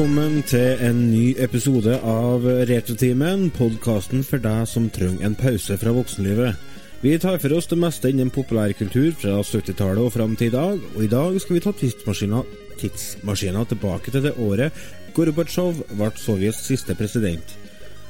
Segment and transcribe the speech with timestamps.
[0.00, 5.92] Velkommen til en ny episode av Retrotimen, podkasten for deg som trenger en pause fra
[5.92, 6.56] voksenlivet.
[7.02, 10.80] Vi tar for oss det meste innen populærkultur fra 70-tallet og fram til i dag,
[10.94, 16.96] og i dag skal vi ta tidsmaskina, tilbake til det året Gorbatsjov ble Sovjets siste
[16.96, 17.52] president.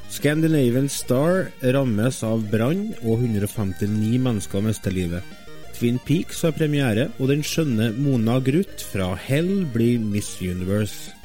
[0.07, 5.27] Scandinavian Star rammes av brann, og 159 mennesker mister livet.
[5.75, 11.19] Twin Peaks har premiere, og den skjønne Mona Gruth fra Hell blir Miss Universe.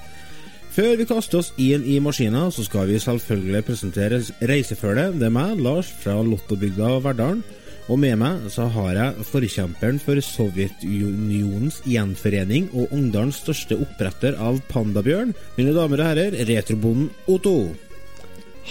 [0.76, 5.14] Før vi kaster oss inn i maskina, så skal vi selvfølgelig presentere reisefølget.
[5.16, 7.40] Det er meg, Lars, fra Lottobygda Verdalen.
[7.88, 14.60] Og med meg så har jeg forkjemperen for Sovjetunionens gjenforening og Ungdalens største oppretter av
[14.68, 15.32] pandabjørn.
[15.56, 17.72] Mine damer og herrer, retrobonden Otto.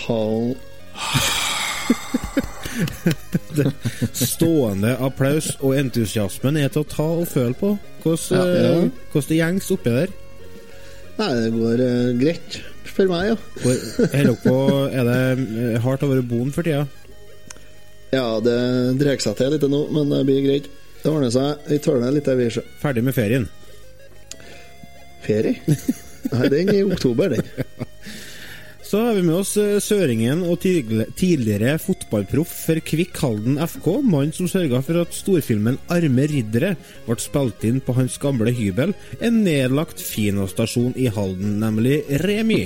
[0.03, 0.53] Hall.
[4.27, 7.77] Stående applaus og entusiasmen er til å ta og føle på.
[8.03, 8.51] Hvordan, Ja, ja.
[8.85, 8.91] eh,
[9.31, 10.09] det gjengs oppi der?
[11.15, 12.57] Nei, det går uh, greit
[12.95, 13.35] for meg, ja.
[13.63, 14.55] Hvor- Er på,
[14.91, 15.19] er det
[15.75, 16.85] eh, hardt å være bonde for tida?
[18.15, 18.55] Ja, det
[19.01, 20.69] drar seg til litt nå, men det blir greit.
[21.01, 21.65] Det ordner seg.
[21.69, 22.47] Vi tåler litt, vi.
[22.81, 23.47] Ferdig med ferien?
[25.25, 25.59] Ferie?
[26.31, 27.85] Nei, den er i oktober, den.
[28.95, 34.31] Så har vi med oss eh, søringen og tidligere fotballproff for Kvikk Halden FK, mannen
[34.31, 39.41] som sørga for at storfilmen 'Arme riddere' ble spilt inn på hans gamle hybel, en
[39.43, 42.61] nedlagt Fina-stasjon i Halden, nemlig Remi.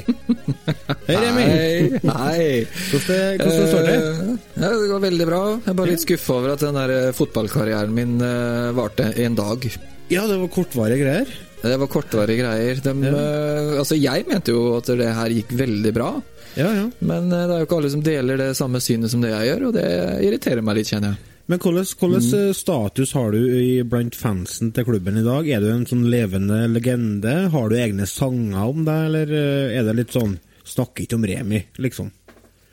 [1.09, 1.49] Hei, Remi.
[1.49, 2.47] Hei, hei.
[2.91, 3.97] Hvordan, hvordan står det?
[3.97, 5.43] Uh, ja, det går veldig bra.
[5.57, 9.71] Jeg er bare litt skuffa over at den der fotballkarrieren min uh, varte en dag.
[10.13, 11.39] Ja, det var kortvarige greier.
[11.61, 12.77] Det var kortvarige greier.
[12.83, 16.11] De, eh, altså, jeg mente jo at det her gikk veldig bra,
[16.55, 16.85] Ja, ja.
[16.99, 19.49] men eh, det er jo ikke alle som deler det samme synet som det jeg
[19.51, 19.89] gjør, og det
[20.25, 21.25] irriterer meg litt, kjenner jeg.
[21.49, 25.49] Men hvilken hvordan eh, status har du i, blant fansen til klubben i dag?
[25.49, 27.35] Er du en sånn levende legende?
[27.51, 29.35] Har du egne sanger om deg, eller
[29.79, 30.37] er det litt sånn
[30.69, 32.11] Snakker ikke om Remi, liksom?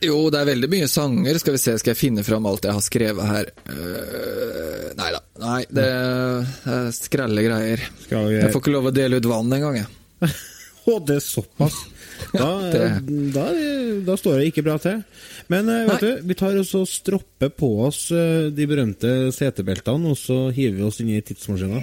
[0.05, 1.39] Jo, det er veldig mye sanger.
[1.41, 3.49] Skal vi se, skal jeg finne fram alt jeg har skrevet her?
[3.71, 5.21] Uh, nei da.
[5.41, 7.83] Nei, det er skrelle greier.
[8.11, 10.33] Vi Jeg får ikke lov å dele ut vann engang, jeg.
[10.87, 11.77] Å, det er såpass!
[12.33, 13.43] Da, det- da,
[14.07, 15.03] da står det ikke bra til.
[15.53, 16.13] Men eh, vet Nei.
[16.17, 20.87] du, vi tar og stropper på oss eh, de berømte setebeltene, og så hiver vi
[20.89, 21.83] oss inn i tidsmaskina.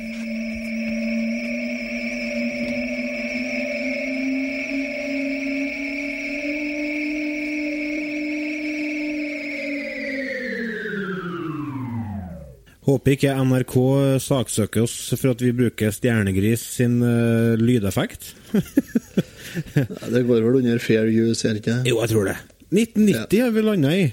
[12.83, 13.75] Håper ikke NRK
[14.19, 18.33] saksøker oss for at vi bruker Stjernegris sin uh, lydeffekt.
[20.13, 21.77] Det går vel under fair use, gjør det ikke?
[21.87, 22.35] Jo, jeg tror det.
[22.73, 24.05] 1990 har vi landa i.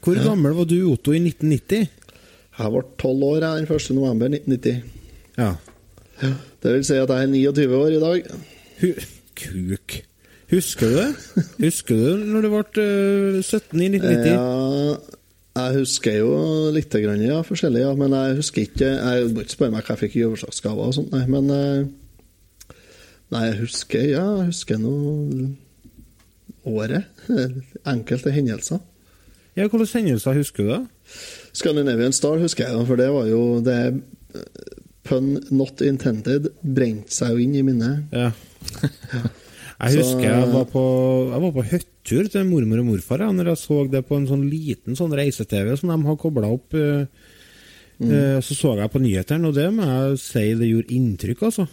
[0.00, 1.88] Hvor gammel var du, Otto, i 1990?
[2.60, 3.90] Jeg ble tolv år jeg, den 1.
[3.96, 4.80] november 1990.
[5.36, 5.50] Ja.
[6.60, 8.30] Det vil si at jeg er 29 år i dag.
[8.80, 8.88] Hu
[9.40, 10.00] Kuk.
[10.50, 11.10] Husker du det?
[11.66, 14.32] Husker du når du ble eh, 17 i 1990?
[14.34, 15.19] Ja,
[15.68, 16.34] jeg husker jo
[16.74, 19.96] litt, grann, ja, forskjellig, ja, men jeg husker ikke Jeg må ikke spørre meg hva
[19.96, 22.76] jeg fikk i overslagsgaver og sånt, nei, men eh,
[23.30, 24.94] Nei, jeg husker Ja, jeg husker nå
[26.70, 27.06] året.
[27.88, 28.80] Enkelte hendelser.
[29.56, 30.80] Ja, Hvilke hendelser husker du, da?
[31.56, 33.78] Scandinavian Star husker jeg, da, for det var jo det
[35.08, 38.12] Pun not intended brente seg jo inn i minnet.
[38.12, 38.30] Ja.
[39.80, 40.80] Jeg husker jeg var på,
[41.32, 41.62] jeg var på
[42.10, 45.12] hyttetur til mormor og morfar ja, når jeg så det på en sånn liten sånn
[45.14, 46.74] reise-TV som de har kobla opp.
[46.74, 47.06] eh,
[48.02, 51.68] eh, Så så jeg på nyhetene, og det må jeg si det gjorde inntrykk, altså.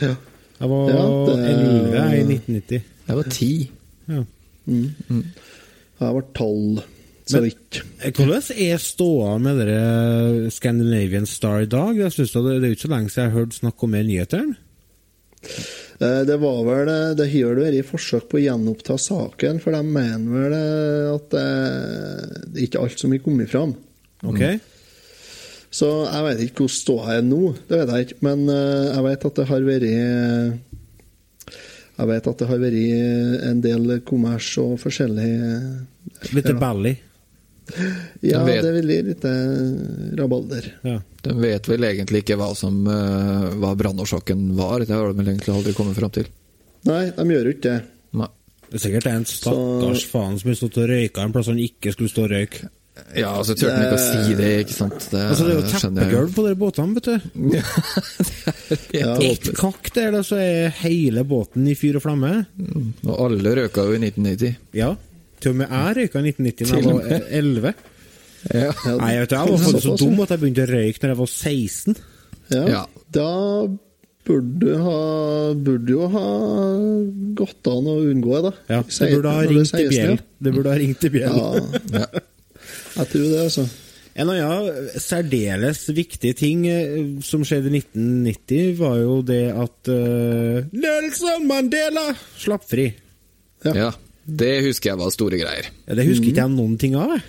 [0.00, 0.16] Ja.
[0.60, 2.82] Jeg var Ja, det- 11 i 1990.
[3.08, 3.70] Jeg var ti.
[4.08, 4.24] Ja.
[4.66, 6.82] Jeg var tolv,
[7.26, 7.82] så Men- vidt.
[8.02, 11.96] Eh, Hvordan er ståa med dere Scandinavian Star i dag?
[11.96, 13.90] Jeg synes det, det er jo ikke så lenge siden jeg har hørt snakk om
[13.92, 14.56] det i nyhetene.
[16.00, 19.76] Eh, Det var vel eh, Det har vel vært forsøk på å gjenoppta saken, for
[19.76, 21.46] de mener vel eh, at det,
[22.50, 23.74] det er ikke alt som har kommet fram.
[24.24, 24.42] Ok?
[25.70, 28.18] Så jeg vet ikke hvordan ståa er nå, det vet jeg ikke.
[28.26, 29.86] Men jeg vet at det har vært
[32.00, 35.30] Jeg vet at det har vært en del kommers og forskjellig
[36.34, 36.56] Litt Ja.
[38.30, 40.66] Ja, vet- det vil bli litt eh, rabalder.
[40.86, 40.96] Ja.
[41.24, 44.84] De vet vel egentlig ikke hva som eh, hva brannårsaken var.
[44.88, 46.28] Det har de vel egentlig aldri kommet fram til.
[46.88, 47.78] Nei, de gjør jo ikke det.
[48.20, 48.28] Nei.
[48.70, 51.90] Det er sikkert en stakkars faen som har stått og røyka en plass han ikke
[51.96, 52.68] skulle stå og røyke.
[53.16, 55.04] Ja, altså turte han ikke å si det, ikke sant.
[55.10, 57.14] Det, Altså, det er jo teppegulv på de båtene, vet du.
[59.00, 62.32] Ja, Ett kakk der, da, så er hele båten i fyr og flamme.
[63.06, 64.58] Og alle røyka jo i 1990.
[64.78, 64.92] Ja.
[65.40, 67.74] Til og med jeg røyka i 1990 da jeg var 11.
[68.50, 68.70] Ja.
[68.70, 71.12] Ja, Nei, jeg, vet, jeg var faktisk så dum at jeg begynte å røyke når
[71.12, 71.98] jeg var 16.
[72.50, 72.62] Ja.
[72.70, 72.82] Ja.
[73.12, 73.28] Da
[74.30, 74.96] burde, ha,
[75.66, 76.24] burde jo ha
[77.38, 78.54] gått an å unngå, da.
[78.70, 80.16] Ja, det burde ha ringt i bjell.
[80.16, 80.26] det.
[80.40, 81.38] Det burde ha ringt i bjell.
[81.94, 82.08] Ja,
[82.96, 83.68] jeg tror det, altså.
[84.20, 90.58] En annen særdeles viktig ting eh, som skjedde i 1990, var jo det at uh,
[90.74, 92.08] Nelson Mandela
[92.40, 92.88] slapp fri.
[93.64, 93.74] Ja.
[93.76, 93.90] ja.
[94.30, 95.68] Det husker jeg var store greier.
[95.88, 97.14] Ja, det husker ikke jeg noen ting av.
[97.16, 97.22] jeg.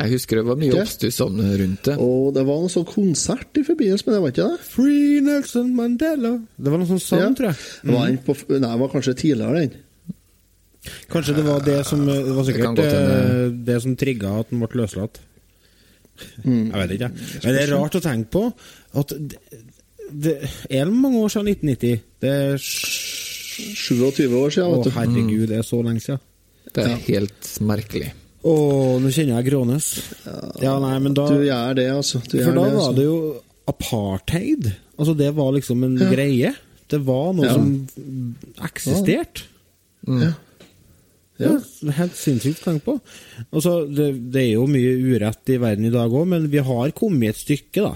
[0.00, 1.94] Jeg husker det var mye oppstuss om rundt det.
[2.00, 4.60] Og det var noen sånn konsert i forbindelse med det, var ikke det?
[4.70, 6.30] Free Nelson Mandela.
[6.56, 7.30] Det var noe sånn sang, Ja.
[7.36, 7.56] tror jeg.
[7.84, 7.94] Mm.
[7.96, 9.74] var, på, nei, det var kanskje tidligere, den.
[11.12, 14.62] Kanskje det var det som Det var sikkert det, eh, det som trigga at han
[14.62, 15.20] ble løslatt.
[16.44, 17.12] Jeg vet ikke, jeg.
[17.44, 18.42] Men det er rart å tenke på
[19.00, 19.38] at det,
[20.10, 20.36] det
[20.70, 22.00] er mange år siden 1990.
[22.20, 22.56] Det er
[23.76, 24.90] 27 år siden, Å, vet du.
[24.98, 26.20] herregud, det er så lenge siden.
[26.74, 28.10] Det er helt merkelig.
[28.46, 28.54] Å,
[29.02, 29.88] nå kjenner jeg grånes.
[30.62, 32.20] Ja, nei, men da Du gjør det, altså.
[32.24, 32.96] Du For gjør da det, var altså.
[32.96, 33.18] det jo
[33.70, 34.70] apartheid.
[35.00, 36.54] Altså, det var liksom en greie.
[36.90, 37.54] Det var noe Ja.
[37.54, 38.36] som
[38.66, 39.44] eksisterte.
[40.08, 40.32] Ja.
[41.40, 41.54] Ja,
[41.96, 42.94] helt sinnssykt å tenke på.
[43.48, 46.90] Altså, det, det er jo mye urett i verden i dag òg, men vi har
[46.92, 47.94] kommet et stykke, da.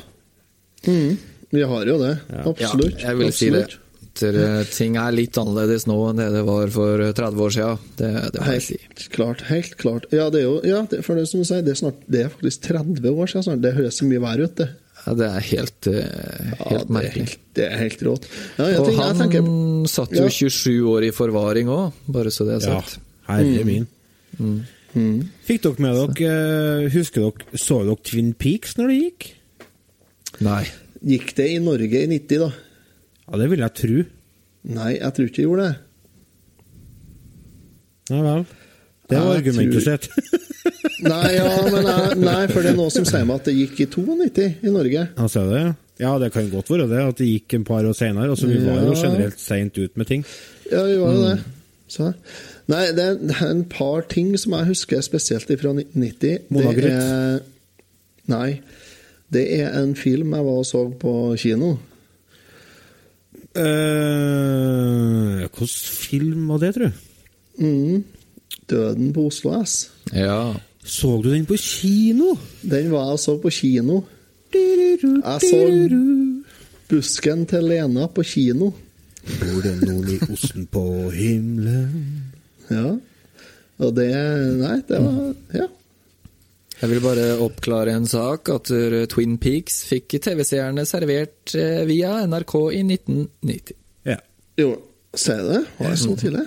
[0.88, 1.18] Mm,
[1.52, 2.14] vi har jo det.
[2.32, 2.44] Ja.
[2.48, 3.02] Absolutt.
[3.02, 3.66] Ja, jeg vil si det.
[4.14, 4.68] Absolutt.
[4.70, 7.78] Eh, ting er litt annerledes nå enn det det var for eh, 30 år siden.
[7.98, 8.76] Det, det må jeg si.
[8.84, 9.40] Helt klart.
[9.50, 10.06] Helt klart.
[10.14, 12.20] Ja, det er jo ja, det, for det som du sier, det er, snart, det
[12.24, 13.62] er faktisk 30 år siden snart.
[13.64, 14.68] Det høres så mye verre ut, det.
[15.04, 17.24] Ja, det er helt, helt Ja, helt det, er merkelig.
[17.26, 18.28] helt, det er helt rått.
[18.56, 19.50] Ja, Og jeg han tenker
[19.92, 20.30] satt jo Ja.
[20.32, 23.02] 27 år i forvaring òg, bare så det er Ja, sagt.
[23.28, 23.84] herre min.
[24.38, 29.26] mm, Fikk dere med dere eh, Husker dere Så dere Twin Peaks når det gikk?
[30.46, 30.62] Nei.
[31.04, 32.48] Gikk det i Norge i 90, da?
[33.30, 34.02] Ja, det vil jeg tro.
[34.74, 35.76] Nei, jeg tror ikke jeg gjorde det.
[38.10, 38.44] Ja vel.
[39.08, 40.10] Det var Jeg argumentet tror- sitt.
[41.04, 43.80] Nei, ja, men jeg, nei, for det er noe som sier meg at det gikk
[43.84, 45.02] i 92 i Norge.
[45.18, 45.64] Ja, ser du det?
[46.00, 46.12] ja?
[46.22, 48.30] Det kan godt være det, at det gikk en par år senere.
[48.32, 50.24] Altså, vi var jo generelt seint ut med ting.
[50.70, 51.26] Ja, vi var jo Mm.
[51.28, 51.44] det.
[51.94, 52.12] Så.
[52.72, 56.38] Nei, det er- det en par ting som jeg husker spesielt fra 1990.
[56.50, 56.94] Mona Det Gruth?
[56.94, 57.40] er-
[58.28, 58.60] Nei.
[59.30, 61.76] Det er en film jeg var og så på kino.
[63.56, 66.92] Uh, Hvilken film var det, tror du?
[67.66, 68.04] Mm.
[68.70, 69.90] 'Døden på Oslo S'.
[70.12, 70.54] Ja.
[70.84, 72.36] Så du den på kino?
[72.62, 74.00] Den var jeg så på kino.
[74.54, 75.88] Jeg så
[76.88, 78.70] 'Busken til Lena' på kino.
[79.24, 82.24] Bor det noen i osten på himmelen
[82.70, 82.96] Ja.
[83.78, 84.10] Og det
[84.60, 85.66] Nei, det var Ja.
[86.84, 88.50] Jeg vil bare oppklare en sak.
[88.52, 88.68] At
[89.08, 93.76] Twin Peaks fikk TV-seerne servert eh, via NRK i 1990.
[94.04, 94.18] Ja.
[94.60, 94.74] Jo,
[95.16, 95.60] sier jeg det?
[95.78, 96.42] Var jeg så tidlig?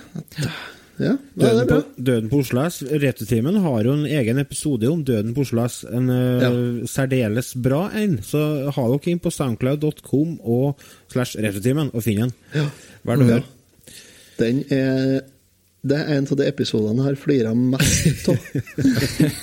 [0.98, 2.04] Ja, det Døden er på, bra.
[2.10, 2.78] Døden på Oslo S.
[3.02, 5.80] Retrotimen har jo en egen episode om Døden på Oslo S.
[5.90, 6.46] En eh,
[6.90, 8.18] særdeles bra en.
[8.22, 8.44] Så
[8.74, 12.34] ha dere inn på soundcloud.com og slash retrotimen og finn den.
[12.54, 12.68] Ja.
[13.06, 13.42] Vær å Ja.
[14.38, 15.24] Den er
[15.86, 18.38] Det er en av de episodene jeg har flira mest av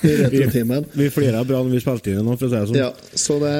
[0.04, 0.88] i Retrotimen.
[0.92, 2.80] Vi flira bra når vi spilte inn den, nå, for å si det sånn.
[2.82, 2.90] Ja,
[3.24, 3.54] så det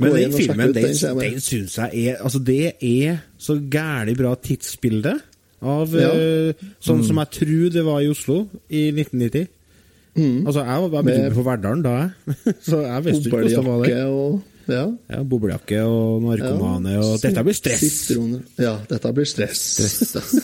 [0.00, 4.32] Men den filmen, den, den den syns jeg er Altså, det er så gæli bra
[4.40, 5.18] tidsbilde
[5.60, 6.08] av Ja.
[6.16, 9.50] uh, Sånn som jeg tror det var i Oslo i 1990.
[10.16, 10.46] Mm.
[10.46, 12.36] Altså, jeg var bare begynte på Verdalen da, jeg.
[12.70, 14.06] så jeg visste ikke hvordan det var der.
[14.08, 14.40] og
[14.70, 14.84] Ja.
[15.10, 17.82] Ja, Boblejakke og narkomane og Dette blir stress!
[17.84, 18.42] Sitroner.
[18.60, 19.62] Ja, dette blir stress.
[20.00, 20.34] Stress.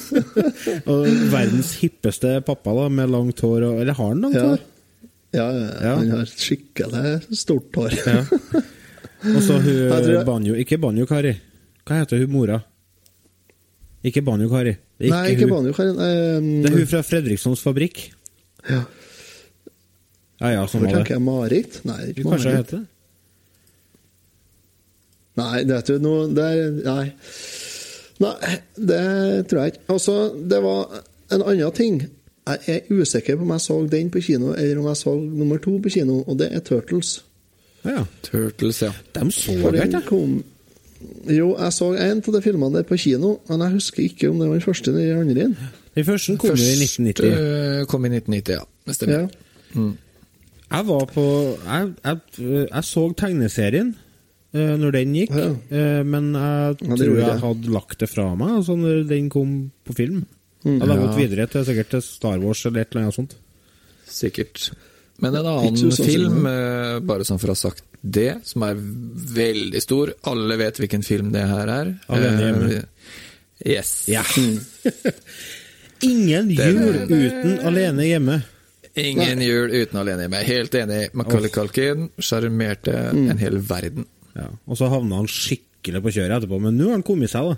[0.92, 4.46] Og verdens hippeste pappa da, med langt hår og Eller har han langt Ja.
[4.52, 4.64] hår?
[5.36, 5.46] Ja,
[5.98, 7.96] han har skikkelig stort hår.
[8.06, 8.22] Ja.
[9.34, 11.34] Og så hun Banjo Ikke Banjo-Kari.
[11.86, 12.60] Hva heter hun mora?
[14.06, 14.76] Ikke Banjo-Kari.
[15.02, 15.90] Nei, ikke banjo-Kari.
[15.92, 18.06] Um, Det er hun fra Fredrikssons fabrikk.
[18.70, 18.82] Ja.
[20.40, 21.18] Ja ja, sånn var det.
[21.20, 21.80] Marit?
[21.88, 22.86] Nei, ikke Kanskje hun heter det.
[25.36, 27.06] Nei, det vet du noe det er, Nei.
[28.24, 29.00] Nei, det
[29.50, 29.82] tror jeg ikke.
[29.92, 30.14] Altså,
[30.50, 31.02] det var
[31.34, 31.98] en annen ting.
[32.46, 35.58] Jeg er usikker på om jeg så den på kino, eller om jeg så nummer
[35.60, 37.18] to på kino, og det er Turtles.
[37.84, 38.04] Ja, ja.
[38.22, 38.92] Turtles, ja.
[39.16, 40.00] De så jeg ikke.
[40.08, 40.38] kom
[41.28, 44.38] Jo, jeg så en av de filmene der på kino, men jeg husker ikke om
[44.40, 45.42] det var den første eller den andre.
[45.50, 45.56] inn.
[45.96, 47.28] Den første kom jo i 1990.
[47.36, 48.64] eh, kom i 1990, ja.
[48.86, 49.28] Det stemmer.
[49.76, 49.90] Ja.
[50.66, 51.24] Jeg var på
[51.66, 52.18] Jeg, jeg,
[52.72, 53.94] jeg så tegneserien
[54.54, 55.48] når den gikk, Ja.
[55.70, 59.70] eh, men jeg Ja, tror jeg hadde lagt det fra meg altså når den kom
[59.84, 60.26] på film.
[60.64, 60.78] Mm.
[60.78, 61.06] Jeg hadde Ja.
[61.06, 63.34] gått videre til sikkert til Star Wars eller et eller annet sånt.
[64.08, 64.70] Sikkert.
[65.20, 68.74] Men en annen sånn film, eh, bare sånn for å ha sagt det, som er
[68.76, 71.98] veldig stor Alle vet hvilken film det her er.
[72.08, 72.76] Alene hjemme.
[72.76, 72.82] Eh,
[73.64, 74.04] Yes.
[74.06, 74.22] Ja.
[76.02, 78.42] Ingen jul uten alene hjemme.
[78.96, 80.42] Ingen jul uten alene hjemme.
[80.44, 81.14] Helt enig.
[81.16, 83.30] Macaulay Culkin sjarmerte Mm.
[83.30, 84.04] en hel verden.
[84.36, 84.50] Ja.
[84.68, 87.46] Og så havna han skikkelig skikkelig på kjøret etterpå, men nå har han kommet seg,
[87.46, 87.56] da.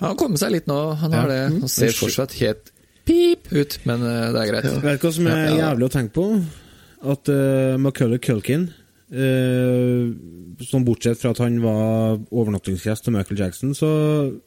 [0.00, 1.40] Han har kommet seg litt nå, han har det.
[1.60, 2.72] Han ser fortsatt helt
[3.08, 4.68] pip ut, men eh, det er greit.
[4.84, 6.26] Vet du hva som er jævlig å tenke på?
[7.00, 8.66] At uh, McCullough Culkin
[9.16, 10.10] uh,
[10.68, 13.88] Som bortsett fra at han var overnattingsgjest til Michael Jackson, så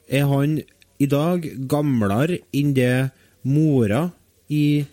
[0.06, 0.60] er han
[1.02, 3.10] i dag gamlere enn det
[3.50, 4.06] mora
[4.54, 4.86] i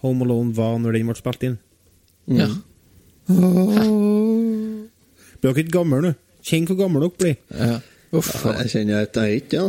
[0.00, 1.60] Home Alone var når den ble spilt inn.
[2.32, 2.48] Ja.
[5.52, 6.14] Blir er ikke gammel, du.
[6.46, 7.36] Kjenn hvor gammel dere blir.
[7.58, 7.76] Ja.
[8.16, 9.68] Uff, Ja, jeg kjenner at jeg er ikke ja.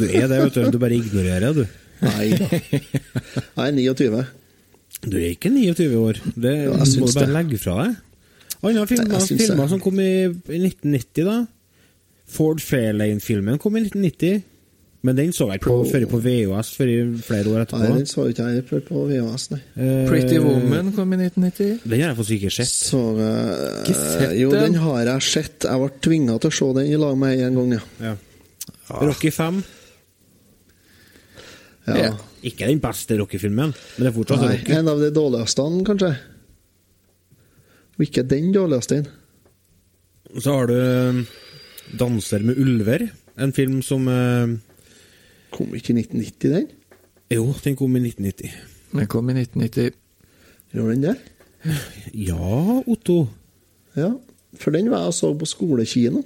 [0.00, 0.70] Du er det, vet du.
[0.74, 1.64] Du bare ignorerer, du.
[2.00, 2.48] Nei da.
[2.50, 4.22] Jeg er 29.
[5.04, 6.20] Du er ikke 29 år.
[6.36, 7.34] Det Ja, må du bare det.
[7.36, 7.98] legge fra deg.
[8.62, 11.36] Andre filmer, filmer som kom i, i 1990, da.
[12.30, 14.42] Ford Fairlane-filmen kom i 1990.
[15.02, 17.78] Men den så jeg ikke på, På- før på VHS før i flere år etterpå.
[17.80, 19.60] Nei, den så ikke jeg før på VHS, nei.
[19.80, 21.78] Eh, Pretty Woman kom i 1990.
[21.88, 22.74] Den har jeg faktisk ikke sett.
[22.90, 24.60] Så uh, Ikke sett Jo, den?
[24.74, 25.64] den har jeg sett.
[25.64, 28.10] Jeg ble tvinga til å se den i lag med ei en gang, ja.
[28.10, 28.14] Ja.
[29.08, 29.62] Rocky 5.
[31.88, 31.96] ja.
[32.04, 32.10] Ja.
[32.46, 34.72] Ikke den beste Rocky-filmen, men det er fortsatt Nei, Rocky.
[34.78, 36.12] en av de dårligste, kanskje.
[37.98, 39.02] Og ikke den dårligste.
[40.40, 41.18] Så har du eh,
[42.00, 44.56] 'Danser med ulver', en film som eh,
[45.54, 46.68] Kom ikke i 1990, den?
[47.30, 48.50] Jo, den kom i 1990.
[48.94, 49.94] Den kom i 1990.
[50.74, 51.16] Gjorde den det?
[52.14, 53.24] Ja, Otto.
[53.98, 54.12] Ja.
[54.58, 56.22] For den var jeg og så på skolekino.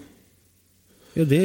[1.14, 1.40] Ja, det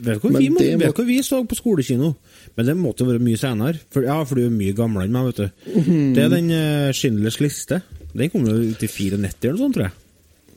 [0.00, 2.14] Vet du hva vi, må, må- vet hva vi så på skolekino?
[2.56, 3.80] Men det måtte være mye senere.
[3.92, 5.74] For, ja, for du er mye gamlere enn meg, vet du.
[5.82, 6.14] Mm.
[6.16, 7.82] Det er den uh, Schindlers liste.
[8.14, 9.98] Den kom jo ut i 94 eller noe sånt, tror jeg.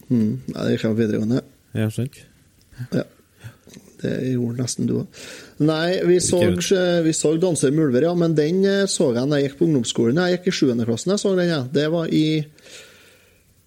[0.05, 0.31] Mm.
[0.53, 1.43] Nei, det kommer på videregående.
[1.75, 2.21] Ja, sant?
[2.93, 3.03] Ja.
[4.05, 5.21] Det gjorde nesten du òg.
[5.65, 6.39] Nei, vi så,
[7.05, 9.67] vi så 'Danser med ulver', ja, men den eh, så jeg da jeg gikk på
[9.69, 10.21] ungdomsskolen.
[10.21, 10.85] Jeg gikk i 7.
[10.85, 11.61] klassen, jeg så den, ja.
[11.73, 12.25] Det var i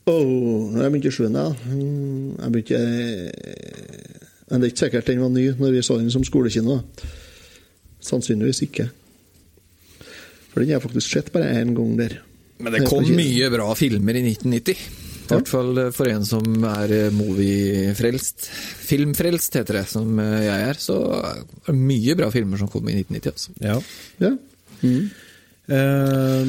[0.09, 1.25] Åh, jeg begynte i 7.
[1.35, 1.49] Ja.
[1.69, 5.99] Mm, Jeg begynte eh, Men det er ikke sikkert den var ny når vi så
[5.99, 6.79] den som skolekino.
[8.01, 8.89] Sannsynligvis ikke.
[10.49, 12.15] For den har jeg faktisk sett bare én gang der.
[12.59, 15.08] Men det kom mye bra filmer i 1990.
[15.29, 18.47] I hvert fall eh, for en som er eh, moviefrelst.
[18.89, 20.79] Filmfrelst heter det, som eh, jeg er.
[20.81, 23.33] Så er det mye bra filmer som kom i 1990.
[23.33, 23.53] Altså.
[23.61, 23.79] Ja.
[24.25, 24.33] Ja.
[24.83, 25.11] Mm.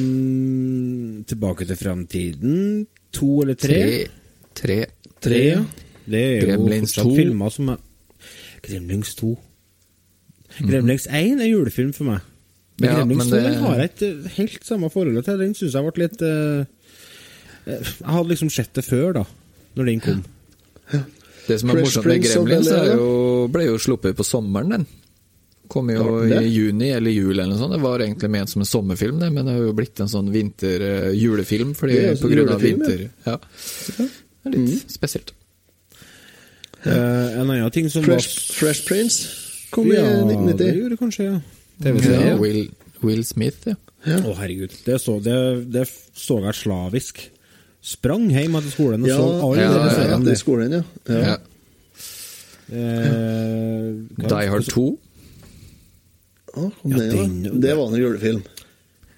[1.28, 2.86] tilbake til fremtiden.
[3.12, 3.80] To eller tre?
[3.82, 4.06] Tre.
[4.56, 4.80] Tre.
[5.20, 5.42] Tre.
[6.10, 7.14] Det er jo fortsatt 2.
[7.18, 7.78] filmer som er
[8.64, 9.34] Gremlings 2.
[10.60, 12.24] Gremlings 1 er julefilm for meg.
[12.80, 15.38] Men Ja, Gremlings men 2 det- den har jeg ikke helt samme forholdet til.
[15.38, 16.64] Den syns jeg ble litt eh,
[17.66, 19.24] Jeg hadde liksom sett det før, da.
[19.78, 20.22] Når den kom.
[21.46, 23.10] Det som er Fresh morsomt med Gremlins, er jo,
[23.52, 24.88] ble jo sluppet på sommeren, den.
[25.70, 27.76] Kom jo i juni eller jul eller noe sånt.
[27.76, 30.32] Det var egentlig ment som en sommerfilm, det, men det har jo blitt en sånn
[30.34, 33.04] vinter-julefilm fordi Det er på grunn av vinter.
[33.28, 33.36] ja.
[33.98, 34.08] Ja.
[34.40, 35.34] Det er litt spesielt.
[36.80, 40.78] Uh, en annen ting som Fresh, Fresh Prince kom i ja, det 1990.
[40.78, 41.40] gjorde kanskje, ja.
[41.84, 42.30] TV-serie.
[42.30, 42.62] Ja, Will,
[43.04, 43.76] Will Smith, ja.
[44.16, 44.72] Å, herregud.
[44.86, 45.36] Det så, det,
[45.74, 45.84] det
[46.16, 47.20] så jeg slavisk.
[47.80, 50.34] Sprang hjem etter skolen og Ja, så alle ja, de ja, seriene.
[50.36, 50.82] skolen, ja.
[51.08, 51.20] ja.
[51.30, 51.36] ja.
[52.70, 54.84] Eh, Die Hard 2.
[56.50, 57.52] Å, Ja, det, ja.
[57.62, 58.42] det var en julefilm.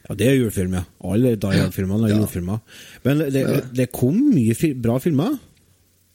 [0.08, 0.84] Ja, det er julefilm, ja.
[1.08, 2.16] Alle Die Hard-filmene er Ja.
[2.20, 2.60] julefilmer.
[3.04, 5.38] Men det, det kom mye fi bra filmer.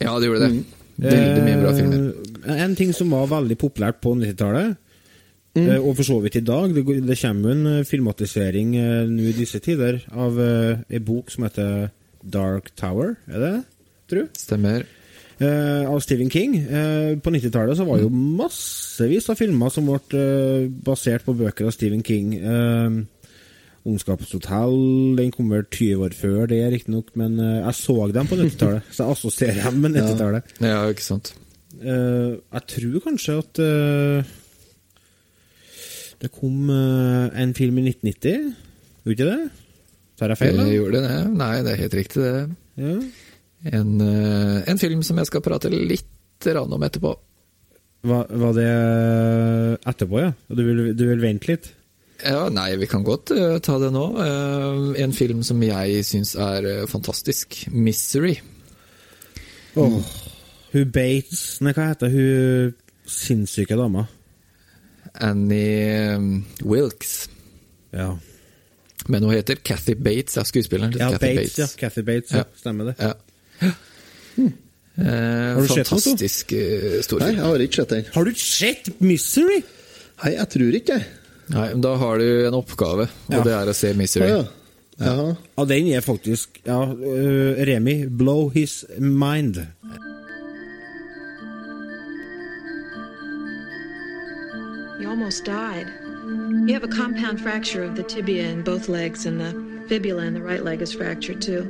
[0.03, 0.63] Ja, det gjorde det.
[0.97, 2.03] Veldig mye bra filmer.
[2.45, 4.75] Eh, En ting som var veldig populært på 90-tallet,
[5.57, 9.05] eh, og for så vidt i dag Det, det kommer jo en eh, filmatisering eh,
[9.09, 11.89] nå i disse tider av ei en bok som heter
[12.27, 13.55] Dark Tower, er det?
[14.11, 14.29] Tror?
[14.39, 14.85] Stemmer.
[15.37, 16.55] Uh, av Stephen King.
[16.65, 21.67] Uh, på 90-tallet så var jo massevis av filmer som ble uh, basert på bøker
[21.69, 22.33] av Stephen King.
[22.39, 22.95] Eh,
[23.87, 28.35] Ondskapens hotell den kom vel 20 år før det, riktignok, men jeg så dem på
[28.35, 30.49] 90-tallet, så jeg assosierer dem med 90-tallet.
[30.59, 31.31] Ja, ikke sant.
[31.77, 33.61] Jeg tror kanskje at
[36.19, 38.51] det kom en film i 1990,
[39.05, 39.66] gjorde ikke det?
[40.17, 40.67] Tar jeg feil, da?
[40.73, 41.15] gjorde det.
[41.37, 42.43] Nei, det er helt riktig, det.
[42.81, 42.97] Ja.
[43.77, 46.05] En, eh, en film som jeg skal prate litt
[46.47, 47.15] om etterpå.
[48.07, 48.69] Var, var det
[49.89, 50.31] etterpå, ja?
[50.47, 51.71] Du vil, du vil vente litt?
[52.23, 54.05] Ja, nei, vi kan godt uh, ta det nå.
[54.17, 57.67] Uh, en film som jeg syns er uh, fantastisk.
[57.69, 58.39] 'Misery'.
[59.77, 59.97] Åh,
[60.73, 62.73] Hun Bates Nei, hva heter hun
[63.05, 64.07] sinnssyke dama?
[65.21, 67.27] Annie um, Wilkes.
[67.93, 68.15] Ja,
[69.07, 70.93] Men hun heter Kathy Bates, ja, skuespilleren.
[70.99, 71.67] ja Kathy Bates, ja.
[71.79, 72.43] Kathy Bates, ja.
[72.59, 72.95] Stemmer det.
[72.99, 73.13] Ja.
[74.97, 78.05] Eh, Har du sett fantastisk eh, stor Nei, jeg har ikke sett den.
[78.15, 79.59] Har du sett Misery?
[80.23, 81.07] Nei, jeg tror ikke det.
[81.53, 83.43] Nei, men Da har du en oppgave, og Ja.
[83.45, 84.29] det er å se 'Misery'.
[84.29, 84.43] ja.
[84.99, 85.35] Ja.
[85.57, 89.61] Ja, den er faktisk Ja, uh, Remi, blow his mind.
[95.27, 96.06] almost died.
[96.67, 100.33] You have a compound fracture of the tibia in both legs, and the fibula in
[100.33, 101.61] the right leg is fractured too.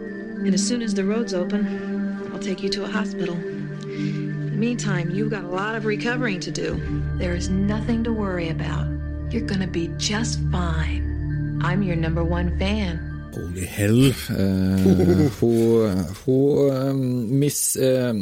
[0.43, 3.35] And as soon as the road's open, I'll take you to a hospital.
[3.35, 6.81] In the meantime, you've got a lot of recovering to do.
[7.17, 8.87] There is nothing to worry about.
[9.31, 11.61] You're gonna be just fine.
[11.61, 12.97] I'm your number one fan.
[13.35, 14.07] Holy hell.
[14.07, 18.13] Eh, hun hun eh, Miss eh,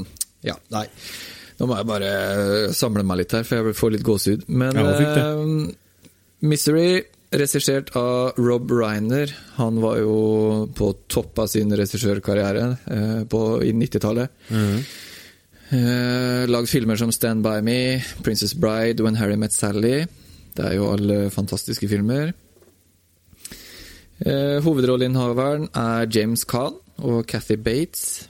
[0.42, 0.88] Ja, nei.
[1.56, 2.12] Nå må jeg bare
[2.76, 4.48] samle meg litt her, for jeg får litt gåsehud.
[4.52, 5.85] Men Ja,
[6.46, 7.02] Misery,
[7.36, 10.16] regissert av Rob Reiner, han var jo
[10.78, 14.30] på topp av sin regissørkarriere eh, på- i 90-tallet.
[15.76, 17.80] Eh, lagd filmer som Stand By Me,
[18.24, 20.06] Princess Bride, When Harry Met Sally.
[20.56, 22.32] Det er jo alle fantastiske filmer.
[24.24, 28.28] Eh, hovedrolleinnehaveren er James Caan og Cathy Bates.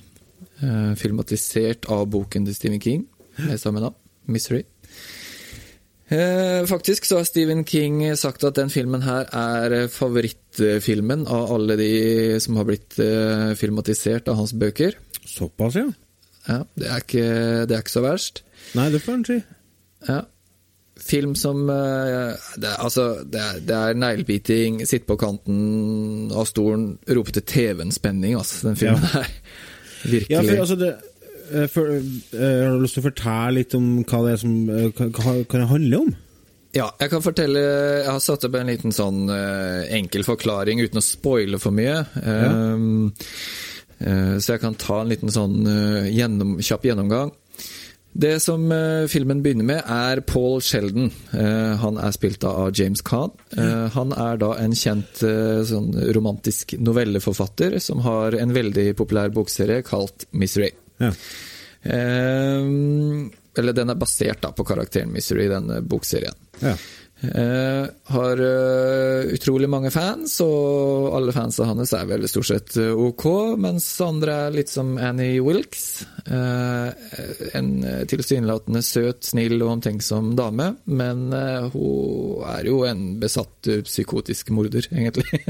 [0.63, 3.03] Eh, filmatisert av boken til Stephen King
[3.37, 3.93] med samme navn,
[4.27, 4.63] 'Misery'.
[6.07, 11.77] Eh, faktisk så har Stephen King sagt at den filmen her er favorittfilmen av alle
[11.79, 11.89] de
[12.43, 14.93] som har blitt eh, filmatisert av hans bøker.
[15.25, 15.87] Såpass, ja.
[16.45, 17.25] Ja, det er ikke,
[17.65, 18.43] det er ikke så verst.
[18.77, 19.39] Nei, det får en si.
[20.05, 20.19] Ja.
[21.05, 26.91] Film som eh, det, Altså, det er, det er neglebiting, sitte på kanten av stolen,
[27.09, 29.23] rope til TV-en spenning, altså, den filmen Ja.
[29.23, 29.33] her.
[30.05, 30.35] Virkelig.
[30.37, 30.93] Ja, for altså det
[31.51, 34.53] eh, for, uh, Har du lyst til å fortelle litt om hva det er som
[34.69, 35.09] eh, Hva,
[35.41, 36.13] hva det handler om?
[36.75, 39.29] Ja, jeg kan fortelle Jeg har satt opp en liten sånn
[39.95, 42.01] enkel forklaring uten å spoile for mye.
[42.19, 43.13] Um,
[44.03, 45.63] eh, så jeg kan ta en liten sånn
[46.11, 47.31] gjennom, kjapp gjennomgang.
[48.11, 48.67] Det som
[49.11, 51.09] filmen begynner med, er Paul Sheldon.
[51.79, 53.31] Han er spilt av James Caan.
[53.55, 55.23] Eh, han er da en kjent
[55.71, 60.73] sånn romantisk novelleforfatter som har en veldig populær bokserie kalt Misery.
[60.97, 61.11] Ja.
[61.85, 62.61] Eh,
[63.57, 66.35] eller den er basert da på karakteren Misery, denne bokserien.
[66.59, 66.77] ja.
[67.33, 72.91] Eh, har uh, utrolig mange fans, og alle fansa hans er vel stort sett eh,
[72.91, 73.25] ok,
[73.61, 76.05] mens andre er litt som Annie Wilkes.
[76.25, 76.91] Uh,
[77.57, 77.69] en
[78.09, 81.27] tilsynelatende søt, snill og omtenksom dame, men
[81.73, 85.41] hun er jo en besatt psykotisk morder, egentlig.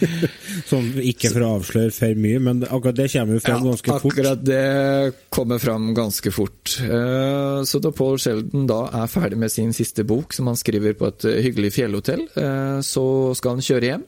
[0.70, 4.12] som ikke for å avsløre for mye, men akkurat det kommer jo frem ganske fort.
[4.12, 4.64] Akkurat det
[5.34, 6.76] kommer fram ganske fort.
[7.68, 11.08] Så da Paul Sheldon da er ferdig med sin siste bok, som han skriver på
[11.08, 13.06] et eh, hyggelig fjellhotell, eh, så
[13.38, 14.06] skal han kjøre hjem.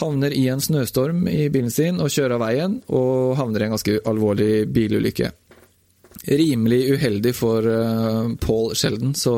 [0.00, 3.74] Havner i en snøstorm i bilen sin og kjører av veien, og havner i en
[3.76, 5.32] ganske alvorlig bilulykke.
[6.28, 9.34] Rimelig uheldig for eh, Paul Sheldon, så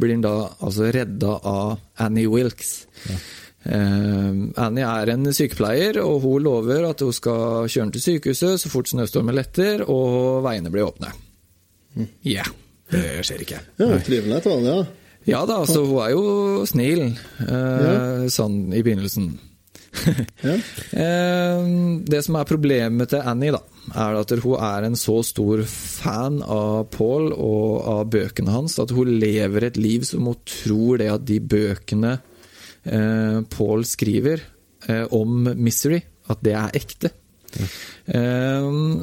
[0.00, 2.74] blir han da altså redda av Annie Wilkes.
[3.08, 3.20] Ja.
[3.62, 8.90] Annie er en sykepleier, og hun lover at hun skal kjøre til sykehuset så fort
[8.90, 11.12] snøstormen letter og veiene blir åpne.
[12.26, 12.42] Ja,
[12.90, 13.60] det skjer ikke.
[13.78, 14.80] Ja, Trivelig ja.
[15.28, 17.04] Ja da, altså hun er jo snill,
[17.46, 19.32] eh, sånn i begynnelsen.
[20.42, 20.56] ja.
[20.92, 21.62] Eh,
[22.08, 23.60] det som er problemet til Annie, da,
[23.96, 28.92] er at hun er en så stor fan av Paul og av bøkene hans at
[28.92, 32.12] hun lever et liv som hun tror det at de bøkene
[32.84, 34.44] eh, Paul skriver
[34.88, 37.16] eh, om Misery, at det er ekte.
[37.52, 37.66] Ja.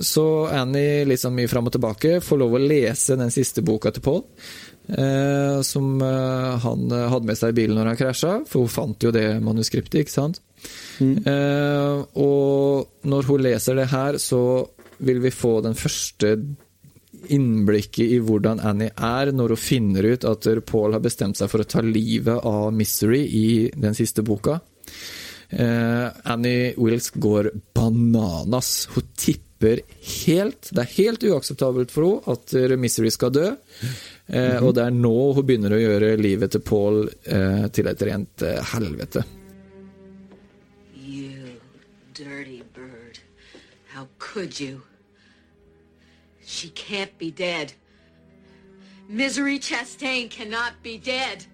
[0.01, 3.91] så Annie litt sånn mye fram og tilbake får lov å lese den siste boka
[3.93, 4.23] til Paul.
[4.89, 8.71] Eh, som eh, han eh, hadde med seg i bilen når han krasja, for hun
[8.73, 10.41] fant jo det manuskriptet, ikke sant.
[10.99, 14.41] Eh, og når hun leser det her, så
[15.05, 16.33] vil vi få den første
[17.29, 21.63] innblikket i hvordan Annie er når hun finner ut at Paul har bestemt seg for
[21.63, 24.57] å ta livet av Misery i den siste boka.
[25.49, 28.87] Eh, Annie Wilkes går bananas.
[28.93, 29.81] Hun tipper
[30.23, 33.49] helt Det er helt uakseptabelt for henne at Misery skal dø.
[34.29, 38.01] Eh, Og det er nå hun begynner å gjøre livet til Paul eh, til et
[38.05, 39.23] rent eh, helvete.
[40.93, 41.57] You
[42.13, 43.17] dirty bird.
[43.87, 44.81] How could you?
[46.45, 47.73] She can't be dead.
[49.07, 51.45] Misery Chastain cannot be dead.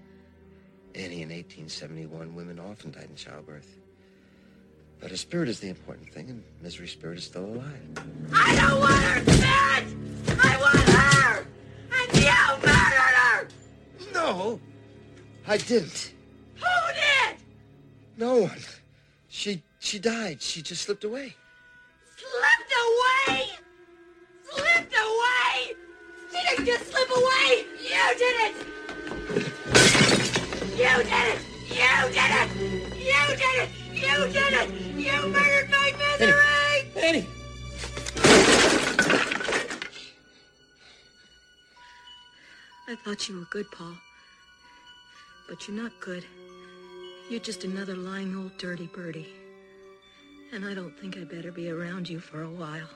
[0.94, 3.68] Annie, in 1871, women often died in childbirth.
[5.00, 7.82] But her spirit is the important thing, and Misery's spirit is still alive.
[8.34, 10.25] I don't want her dead!
[14.16, 14.62] No,
[15.46, 16.14] I didn't.
[16.56, 17.36] Who did?
[18.16, 18.62] No one.
[19.28, 20.42] She she died.
[20.42, 21.36] She just slipped away.
[22.16, 23.44] Slipped away!
[24.54, 25.76] Slipped away!
[26.32, 27.66] She didn't just slip away!
[27.84, 28.56] You did it!
[30.80, 31.40] You did it!
[31.68, 32.50] You did it!
[32.96, 33.70] You did it!
[33.92, 34.68] You did it!
[34.96, 37.06] You murdered my misery!
[37.06, 37.28] Annie.
[42.88, 43.96] I thought you were good, Paul.
[45.48, 46.26] but you're not good.
[47.30, 49.28] You're just another lying old dirty birdie.
[50.54, 52.90] And I don't think I'd better be around you for a while.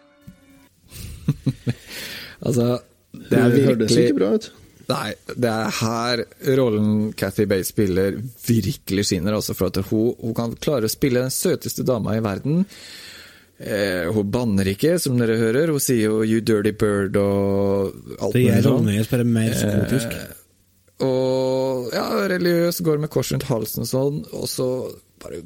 [2.39, 2.79] Altså,
[3.11, 4.45] det er hørtes virkelig ikke bra ut.
[4.87, 6.21] Nei, det er her
[6.55, 8.15] rollen Cathy Bates spiller
[8.47, 9.35] virkelig skinner.
[9.35, 12.63] Altså for at hun, hun kan klare å spille den søteste dama i verden.
[13.59, 15.71] Eh, hun banner ikke, som dere hører.
[15.73, 18.89] Hun sier jo 'you dirty bird' og alt Det gjør sånn.
[19.11, 20.15] bare mer psykotisk.
[21.01, 24.67] Og ja, religiøs, går med kors rundt halsen og sånn, og så
[25.19, 25.43] bare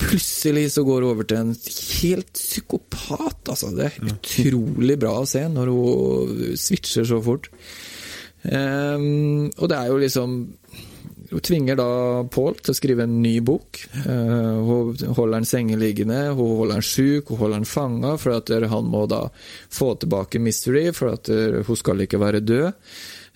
[0.00, 1.50] Plutselig så går hun over til en
[2.00, 3.68] helt psykopat, altså.
[3.76, 7.50] Det er utrolig bra å se når hun switcher så fort.
[8.48, 8.96] Eh,
[9.60, 10.54] og det er jo liksom
[11.30, 11.88] Hun tvinger da
[12.32, 13.78] Paul til å skrive en ny bok.
[14.02, 18.50] Eh, hun holder han sengeliggende, hun holder han sjuk, hun holder han fanga, for at
[18.50, 19.22] han må da
[19.70, 22.70] få tilbake Mystery, for at hun skal ikke være død.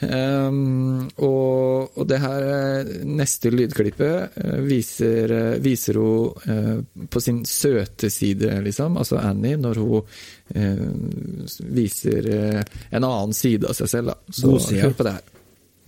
[0.02, 4.34] Um, og, og det her eh, neste lydklippet
[4.66, 12.26] viser, viser hun uh, på sin søte side, liksom, altså Annie, når hun uh, viser
[12.26, 14.12] uh, en annen side av seg selv.
[14.12, 14.34] Da.
[14.34, 14.82] Så Godsida.
[14.82, 15.30] hør på det her.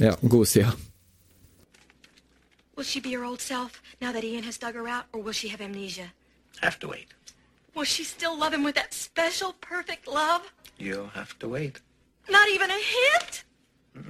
[0.06, 0.76] Ja, godsida.
[2.76, 5.32] Will she be her old self now that Ian has dug her out, or will
[5.32, 6.12] she have amnesia?
[6.60, 7.08] Have to wait.
[7.74, 10.52] Will she still love him with that special, perfect love?
[10.78, 11.80] You'll have to wait.
[12.28, 13.44] Not even a hint?
[13.96, 14.02] Oh,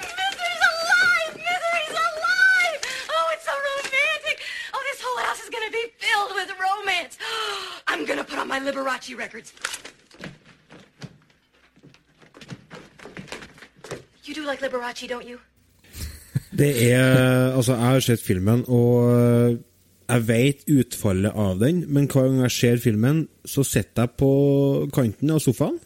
[0.00, 1.34] Misery's alive!
[1.34, 2.80] Misery's alive!
[3.10, 4.40] Oh, it's so romantic!
[4.72, 7.18] Oh, this whole house is gonna be filled with romance.
[7.86, 9.52] I'm gonna put on my Liberace records.
[14.24, 15.40] You do like Liberace, don't you?
[16.56, 19.56] Det er Altså, jeg har sett filmen, og øh,
[20.08, 24.30] jeg vet utfallet av den, men hver gang jeg ser filmen, så sitter jeg på
[24.94, 25.78] kanten av sofaen.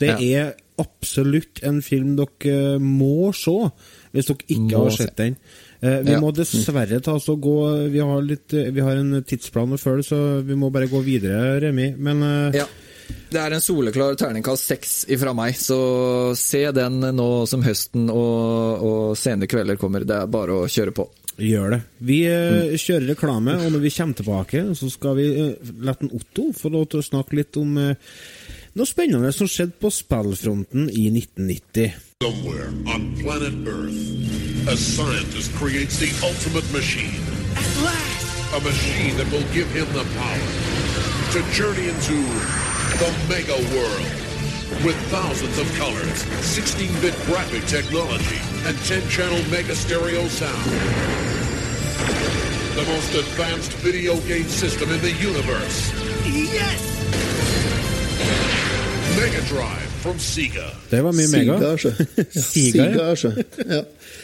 [0.00, 0.44] Det Ja.
[0.46, 3.70] er absolutt en film dere må se,
[4.12, 5.04] hvis dere ikke Må har se.
[5.04, 5.36] sett den.
[5.82, 6.20] Eh, Vi Ja.
[6.20, 9.78] må dessverre ta oss og gå Vi har, litt, eh, vi har en tidsplan å
[9.78, 11.94] følge, så vi må bare gå videre, Remi.
[11.96, 12.64] Men eh, Ja.
[13.34, 15.76] Det er en soleklar terningkast seks ifra meg, så
[16.38, 20.06] se den nå som høsten og, og sene kvelder kommer.
[20.06, 21.08] Det er bare å kjøre på.
[21.34, 21.80] Gjør det.
[21.98, 26.12] Vi eh, kjører reklame, og når vi kommer tilbake, så skal vi eh, la en
[26.14, 28.14] Otto få lov til å snakke litt om eh,
[28.78, 31.98] noe spennende som skjedde på spillfronten i 1990.
[32.22, 37.18] Somewhere on planet Earth, a scientist creates the ultimate machine.
[37.58, 38.24] At last!
[38.54, 40.46] A machine that will give him the power
[41.32, 42.14] to journey into
[43.02, 44.06] the mega world.
[44.84, 46.18] With thousands of colors,
[46.56, 50.70] 16-bit graphic technology, and 10-channel mega stereo sound.
[52.74, 55.92] The most advanced video game system in the universe.
[56.26, 56.80] Yes!
[59.20, 60.66] Mega Drive from Sega.
[60.90, 61.54] Det var mye mega.
[61.58, 61.92] Siga, sjø.
[62.40, 62.90] Siga, ja.
[62.90, 63.30] Siga, sjø.
[63.76, 63.82] Ja.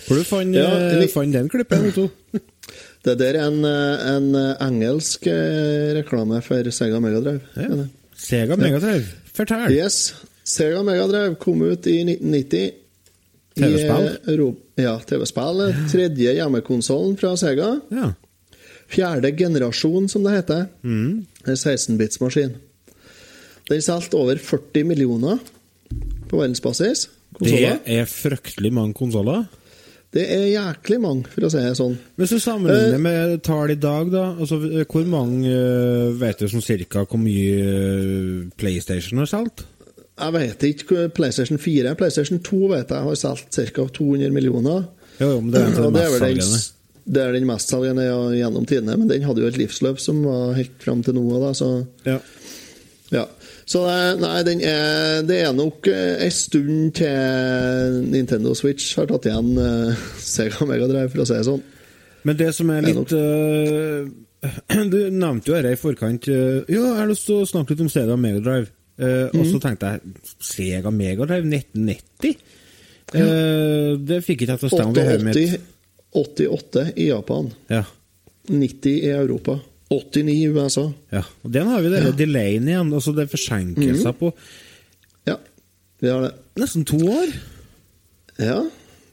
[0.08, 0.66] Hvor du fant, Ja,
[0.98, 2.08] litt- fant den klippen, Otto?
[3.04, 4.34] Det der er en, eh, en
[4.66, 7.40] engelsk eh, reklame for Sega Megadrive.
[7.56, 7.86] Ja.
[8.20, 9.06] Sega Megadrive.
[9.34, 9.72] Fortell.
[9.74, 10.12] Yes.
[10.44, 12.72] Sega Megadrive kom ut i 1990.
[13.60, 14.08] TV-spill?
[14.78, 15.62] eh, Ja, TV-spill.
[15.90, 17.72] Tredje hjemmekonsollen fra Sega.
[17.92, 18.12] Ja.
[18.90, 20.66] Fjerde generasjon, som det heter.
[20.82, 21.26] Mm.
[21.46, 22.56] En 16-bits-maskin.
[23.70, 25.38] Den solgte over 40 millioner
[26.30, 27.08] på verdensbasis.
[27.40, 29.44] Det er fryktelig mange konsoller.
[30.10, 31.92] Det er jæklig mange, for å si det sånn.
[32.18, 34.58] Hvis du sammenligner med tall i dag, da altså
[34.90, 39.62] Hvor mange uh, vet du som cirka hvor mye uh, PlayStation har solgt?
[40.20, 41.06] Jeg vet ikke.
[41.14, 43.86] PlayStation 4 PlayStation 2 vet jeg har solgt ca.
[43.86, 44.82] 200 millioner.
[45.20, 46.58] Jo, jo, men det er den det er vel den,
[47.10, 48.04] det er den mestselgende
[48.36, 51.24] gjennom tidene, men den hadde jo et livsløp som var helt fram til nå.
[51.42, 51.70] Da, så
[52.08, 52.18] Ja.
[53.14, 53.24] ja.
[53.70, 53.84] Så
[54.18, 59.52] nei, den er, det er nok eh, en stund til Nintendo Switch har tatt igjen
[59.62, 60.00] eh,
[60.32, 61.62] Sega Megadrive, for å si det sånn.
[62.26, 64.10] Men det som er litt eh,
[64.92, 66.26] Du nevnte jo dette i forkant.
[66.32, 68.72] ja, jeg har lyst til å snakke litt om Sega Megadrive.
[69.00, 69.46] Uh, Og Mhm.
[69.52, 72.34] så tenkte jeg Sega Megadrive 1990?
[73.14, 73.24] Ja.
[74.06, 74.92] det fikk ikke jeg til å stemme.
[74.94, 75.60] ved hodet mitt.
[76.12, 77.48] 88, 88 i Japan.
[77.70, 77.84] Ja.
[78.50, 79.56] 90 i Europa.
[79.90, 80.92] 89 i USA.
[81.10, 81.22] ja.
[81.42, 82.92] Og den har vi det delayen igjen.
[82.94, 84.18] Altså det er forsinkelser mm.
[84.20, 84.30] på
[85.26, 85.36] Ja,
[85.98, 86.34] vi har det.
[86.62, 87.32] nesten to år.
[88.40, 88.60] Ja,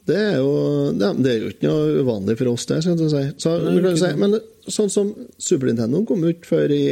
[0.08, 0.52] det er jo
[0.96, 2.80] det, er jo ikke noe uvanlig for oss, det.
[2.84, 3.24] Skal jeg si.
[3.42, 4.12] Så, Nei, kan si.
[4.22, 4.38] Men
[4.70, 6.84] sånn som Super Nintendo kom ut før i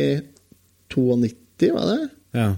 [0.93, 2.01] 92, var det?
[2.37, 2.51] Ja.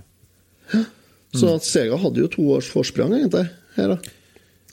[1.37, 3.45] Så at Sega hadde jo to års forsprang, egentlig.
[3.77, 3.99] Her, da.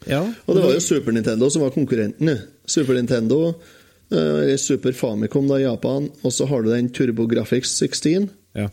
[0.09, 0.21] ja.
[0.23, 2.31] Og det var jo Super Nintendo som var konkurrenten.
[2.65, 3.53] Super Nintendo,
[4.61, 8.29] Super Famicom da i Japan, og så har du den TurboGrafx 16.
[8.55, 8.69] ja.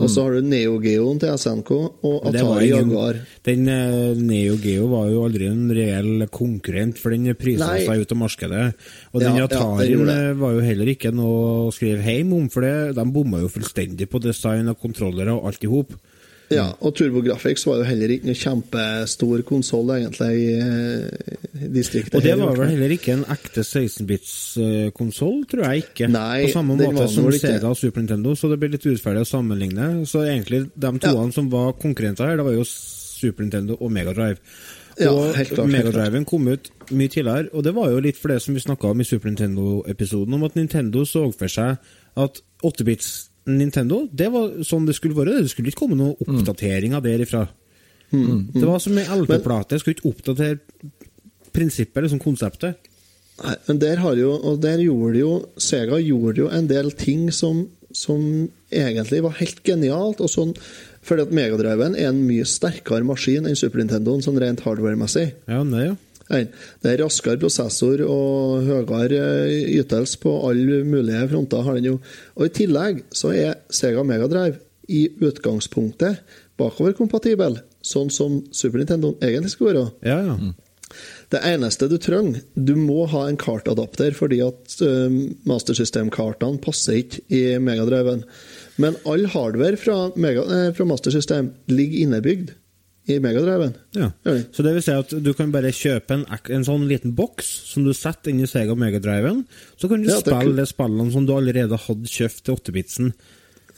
[0.00, 3.18] Og så har du Neo Geoen til SNK og Atari ingen- Jaguar.
[3.44, 8.12] Den eh, Neo Geo var jo aldri en reell konkurrent, for den prisa seg ut
[8.14, 8.74] av markedet.
[9.12, 12.48] Og den Ja, Atarien ja, eh, var jo heller ikke noe å skrive hjem om,
[12.48, 15.92] for de bomma jo fullstendig på design og kontrollere og alt i hop.
[16.50, 22.16] Ja, og TurboGrafx var jo heller ikke noe kjempestor konsoll, egentlig, i, eh, distriktet.
[22.18, 26.08] Og det var vel heller ikke en ekte 16-bits-konsoll, tror jeg ikke.
[26.10, 29.30] Nei, på samme måte som Sega og Super Nintendo, så det blir litt urettferdig å
[29.30, 29.92] sammenligne.
[30.10, 34.12] Så egentlig, de toene som var konkurrenter her, det var jo Super Nintendo og Mega
[34.16, 34.42] Drive.
[34.98, 35.94] Ja, og helt klart, helt Mega.
[35.94, 38.90] Driven kom ut mye tidligere, og det var jo litt for det som vi snakka
[38.90, 41.78] om i Super Nintendo-episoden, om at Nintendo så for seg
[42.18, 45.40] at 8-bits Nintendo, det var sånn det skulle være.
[45.42, 47.46] Det skulle ikke komme noen oppdateringer derifra.
[48.12, 50.58] Mm, Det var som med LP-plate, skulle ikke oppdatere
[51.54, 52.76] prinsippet, liksom konseptet.
[53.40, 57.30] Nei, men der har jo, og der gjorde jo Sega gjorde jo en del ting
[57.32, 57.62] som,
[57.96, 60.20] som egentlig var helt genialt.
[60.20, 60.52] og sånn,
[61.02, 65.30] fordi at Megadriven er en mye sterkere maskin enn Super Nintendoen, sånn rent hardware-messig.
[65.48, 65.96] Ja, det, ja.
[66.30, 71.62] Det er raskere prosessor og høyere eh, ytelse på alle mulige fronter.
[71.66, 71.98] har den jo.
[72.38, 76.22] Og I tillegg så er Sega Megadrive i utgangspunktet
[76.60, 79.94] bakoverkompatibel, sånn som Super Nintendo egentlig skulle være.
[80.06, 80.52] Ja, ja.
[81.30, 85.06] Det eneste du trenger, du må ha en kartadapter, fordi at uh,
[85.46, 88.24] Master System-kartene passer ikke i Megadriven.
[88.82, 92.54] Men all hardware fra, Mega, eh, fra Master System ligger innebygd
[93.16, 93.74] i Megadriven.
[93.96, 94.10] Ja.
[94.54, 97.84] Så det vil si at du kan bare kjøpe en, en sånn liten boks som
[97.86, 99.44] du setter inn i Sega Megadriven.
[99.80, 103.12] Så kan du Ja, spille de spillene som du allerede hadde kjøpt til 8-bitsen.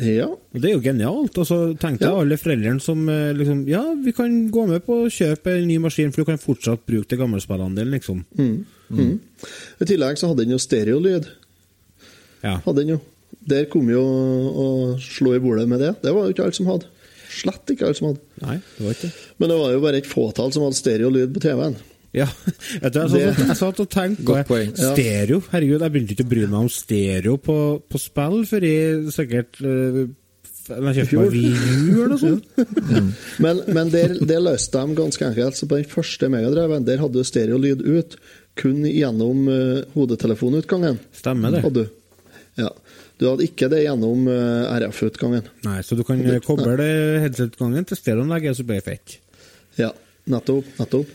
[0.03, 0.27] Ja.
[0.57, 1.37] Det er jo genialt.
[1.38, 2.16] Og så tenkte Ja.
[2.18, 5.77] alle foreldrene som eh, liksom Ja, vi kan gå med på å kjøpe en ny
[5.79, 8.25] maskin, for du kan fortsatt bruke de gamle spillene dine, liksom.
[8.38, 9.18] Mm.
[9.81, 11.29] I tillegg så hadde den jo stereolyd.
[12.42, 12.57] Ja.
[12.64, 13.01] Hadde den jo.
[13.49, 14.66] Der kom jo å
[15.03, 15.95] slå i bordet med det.
[16.03, 16.87] Det var jo ikke alle som hadde.
[17.33, 18.23] Slett ikke alle som hadde.
[18.42, 19.11] Nei, det var ikke.
[19.40, 21.79] Men det var jo bare et fåtall som hadde stereolyd på TV-en.
[22.12, 22.27] Ja,
[22.83, 24.73] jeg, tror jeg, satt, jeg satt og tenkte på Godt poeng.
[24.77, 25.38] Stereo?
[25.53, 27.57] Herregud, jeg begynte ikke å bry meg om stereo på,
[27.88, 30.03] på spill før jeg sikkert uh,
[30.68, 31.55] Jeg kjøpte meg Wii
[31.95, 32.61] eller noe sånt.
[33.45, 35.57] Men, men der, der løste de ganske enkelt.
[35.59, 38.14] Så på den første megadriven der hadde du stereolyd ut
[38.61, 41.01] kun gjennom uh, hodetelefonutgangen.
[41.16, 41.64] Stemmer det.
[41.64, 41.99] Hadde du.
[42.61, 42.68] Ja.
[43.23, 45.47] Du hadde ikke det gjennom uh, RF-utgangen.
[45.63, 46.75] Nei, så du kan eh, koble
[47.23, 49.15] headset-utgangen til stereoanlegget, så blir det fett.
[49.79, 49.93] Ja,
[50.33, 50.67] nettopp.
[50.81, 51.13] nettopp.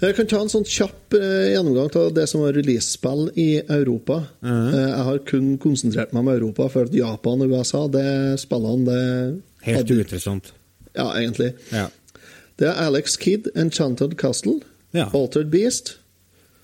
[0.00, 4.22] Jeg kan ta en sånn kjapp eh, gjennomgang av det som var releasespill i Europa.
[4.40, 4.72] Mhm.
[4.72, 8.08] Eh, jeg har kun konsentrert meg om Europa, for at Japan og USA, det
[8.40, 9.04] spillene det
[9.68, 10.54] Helt uinteressant.
[10.96, 11.52] Ja, egentlig.
[11.68, 11.90] Ja.
[12.56, 14.62] Det er Alex Kidd, Enchanted Castle,
[14.96, 15.10] Ja.
[15.14, 15.98] Altered Beast.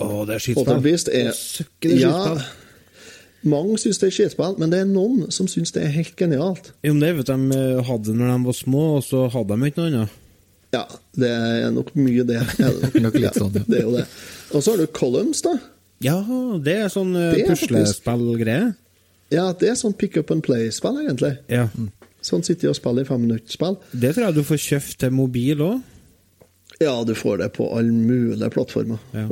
[0.00, 0.80] Å, det er Altered skittspill.
[0.82, 2.38] Beast er Å, søkke, det er Ja.
[3.46, 6.72] Mange syns det er skitspill, men det er noen som syns det er helt genialt.
[6.82, 9.70] Jo, men det vet de eh, hadde når de var små, og så hadde de
[9.70, 10.22] ikke noe annet.
[10.74, 10.82] Ja,
[11.16, 12.40] det er nok mye det.
[12.66, 13.62] Er det Nok litt sånn, ja.
[13.68, 14.06] Det er jo det.
[14.50, 15.54] Og så har du Columns, da.
[16.04, 16.18] Ja,
[16.60, 18.74] det er sånn er puslespillgreie.
[19.32, 21.32] Ja, det er sånn pick up and play-spill, egentlig.
[21.50, 21.68] Ja.
[22.26, 23.78] Sånn sitter de og spiller i femminutterspill.
[23.94, 25.80] Det tror jeg du får kjøpt til mobil òg.
[26.82, 29.00] Ja, du får det på alle mulige plattformer.
[29.16, 29.26] Ja.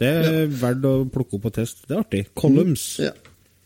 [0.00, 1.86] Det er verdt å plukke opp og teste.
[1.86, 2.22] Det er artig.
[2.38, 2.84] Columns.
[3.00, 3.14] Ja.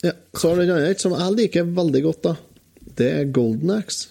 [0.04, 0.12] Ja.
[0.36, 2.34] Så har du en annen som jeg liker veldig godt, da.
[2.98, 4.10] Det er Golden Axe.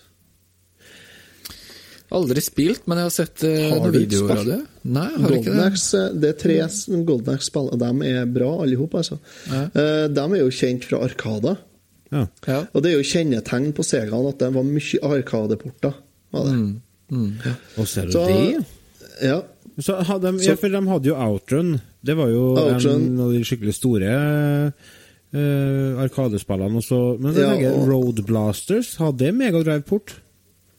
[2.14, 4.58] Aldri spilt, men jeg har sett eh, Har videoer av det.
[4.86, 5.64] Nei, har Golden ikke det.
[5.72, 6.58] Axe, det er tre
[7.08, 9.18] Golden Axe-spill, og de er bra alle sammen, altså.
[9.50, 9.62] Ja.
[9.82, 11.56] Eh, De er jo kjent fra Arkada.
[12.14, 12.28] Ja.
[12.46, 12.60] Ja.
[12.70, 15.96] Og det er jo kjennetegn på Segaen at det var mye Arkadeporter.
[16.34, 16.60] Var det.
[17.14, 17.32] Mm.
[17.82, 18.66] Og ser du Så- det?
[19.26, 19.40] Ja.
[19.82, 21.80] Så hadde de, ja, for de hadde jo Outrun.
[22.06, 23.08] Det var jo Outrun.
[23.10, 24.72] en av de skikkelig store uh,
[25.34, 26.76] Arkadespillene.
[26.78, 27.18] også.
[27.20, 30.20] Men Ja, jeg Road Blasters, hadde det Megadrive-port?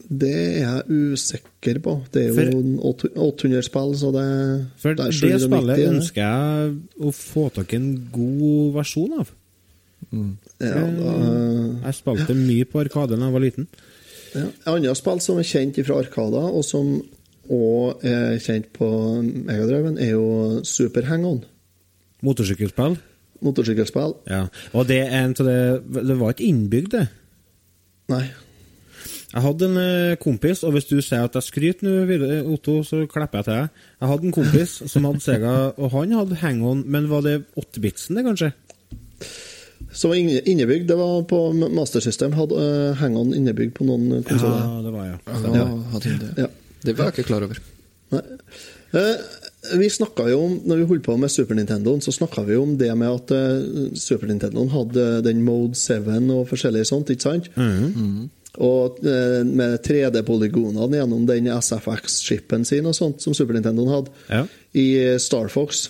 [0.05, 1.95] Det er jeg usikker på.
[2.13, 5.89] Det er jo For- en 800-spill, så det For det er det 790, spillet det.
[5.89, 9.31] ønsker jeg å få tak i en god versjon av.
[10.13, 11.15] Ja, da,
[11.87, 13.67] Jeg spilte mye på Arkade da jeg var liten.
[14.35, 14.47] ja.
[14.67, 17.03] Annet spill som er kjent fra Arkada, og som
[17.51, 18.87] òg er kjent på
[19.47, 21.43] Megadriven, er jo Super Hang-On.
[22.23, 22.99] Motorsykkelspill.
[23.45, 24.17] Motorsykkelspill.
[24.31, 24.47] Ja.
[24.73, 25.59] Og det er en det
[26.09, 27.07] Det var ikke innbygd, det.
[28.13, 28.25] Nei.
[29.35, 33.03] Jeg hadde en eh, kompis, og hvis du sier at jeg skryter nå, Otto, så
[33.11, 33.81] klapper jeg til deg.
[34.01, 38.15] Jeg hadde en kompis som hadde Sega, og han hadde hang-on, men var det 8-bitsen,
[38.15, 38.53] det, kanskje?
[39.95, 40.89] Som var innebygd.
[40.89, 42.33] Det var på Master System.
[42.35, 44.63] Hadde uh, Hang-On innebygd på noen konsoller.
[44.65, 45.19] Ja, det var jeg.
[45.27, 46.31] Ja, det.
[46.43, 46.49] Ja.
[46.83, 47.61] det var jeg ikke klar over.
[48.15, 48.23] Nei.
[48.95, 49.13] Eh,
[49.81, 52.77] vi snakket jo om, når vi holdt på med Super Nintendoen, så snakka vi om
[52.81, 57.49] det med at eh, Super Nintendoen hadde den Mode 7 og forskjellig sånt, ikke sant?
[58.55, 64.45] Og eh, med 3D-polygonene gjennom den SFX-chipen sin og sånt som Super Nintendoen hadde, Ja.
[64.75, 64.87] i
[65.19, 65.89] Star Fox.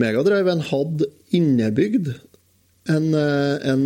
[0.00, 2.14] Megadriven hadde innebygd
[2.90, 3.84] en, eh, en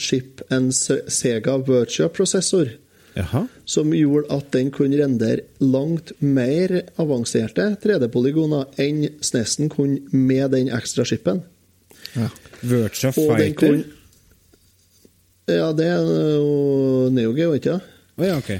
[0.00, 2.72] chip, en Sega Virtua-prosessor,
[3.14, 3.44] Jaha.
[3.64, 10.70] som gjorde at den kunne rendere langt mer avanserte 3D-polygoner enn SNES-en kunne med den
[10.74, 11.44] ekstra chipen.
[12.60, 13.68] Virtua Og den Fighter.
[13.68, 13.84] kunne
[15.46, 17.90] Ja, det er jo Neo Geo, ikke sant?
[18.16, 18.50] Oh, ja, ok.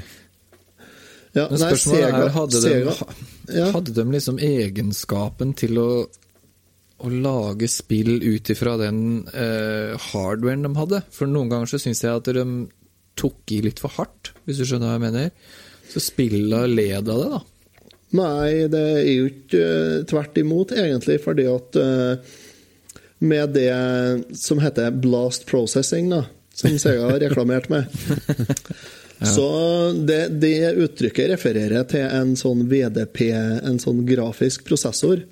[1.35, 2.93] Ja, Men nei, spørsmålet Sega, er, hadde de, Sega,
[3.59, 3.65] ja.
[3.73, 5.89] hadde de liksom egenskapen til å,
[7.03, 8.99] å lage spill ut ifra den
[9.33, 11.01] eh, hardwaren de hadde?
[11.15, 12.45] For noen ganger så syns jeg at de
[13.19, 15.29] tok i litt for hardt, hvis du skjønner hva jeg mener.
[15.91, 17.43] Så spilla led av det, da.
[18.15, 22.35] Nei, det er jo ikke eh, tvert imot, egentlig, fordi at eh,
[23.25, 23.71] med det
[24.37, 26.25] som heter blast processing, da,
[26.55, 27.89] som Sega har reklamert med
[29.25, 29.45] Så
[29.95, 33.29] det, det uttrykket refererer til en sånn VDP,
[33.63, 35.23] en sånn grafisk prosessor,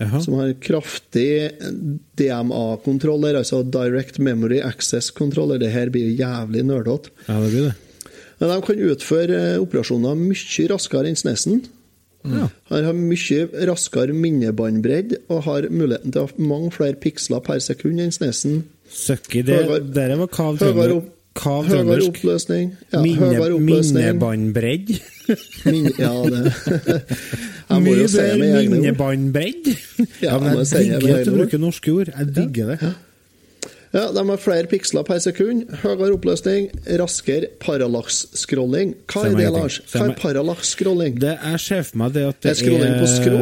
[0.00, 0.20] Jaha.
[0.24, 1.50] som har kraftig
[2.16, 5.58] DMA-kontroller, altså Direct Memory Access Controller.
[5.60, 7.12] Det her blir jævlig nerdete.
[7.28, 7.74] Ja, det blir det.
[8.40, 11.60] Men de kan utføre eh, operasjoner mye raskere enn SNES-en.
[12.24, 12.48] Ja.
[12.72, 17.60] Han har mye raskere minnebåndbredd og har muligheten til å ha mange flere piksler per
[17.64, 18.62] sekund enn SNES-en.
[18.90, 20.58] Søkki, det Høyere- der var kav
[21.38, 22.72] kav Høyere oppløsning.
[22.92, 24.90] Ja, Minne, minnebåndbredd.
[25.70, 26.52] Min, ja, det
[27.70, 28.72] Jeg må jo si det med egne ord.
[28.80, 29.70] minnebåndbredd.
[30.26, 32.10] Ja, men jeg digger at du bruker norske ord.
[32.16, 32.90] Jeg digger det.
[33.90, 36.68] Ja, De har flere piksler per sekund, høyere oppløsning,
[37.00, 38.92] raskere parallax-scrolling.
[39.10, 39.48] Hva er det.
[39.54, 39.80] Lars?
[39.90, 41.16] Hva er parallax-scrolling?
[41.22, 43.40] Det Jeg ser for meg det at det Er scrolling på skrå?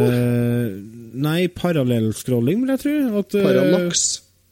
[1.19, 2.95] Nei, parallellscrolling, vil jeg tro.
[3.19, 4.07] Eh, Parallax?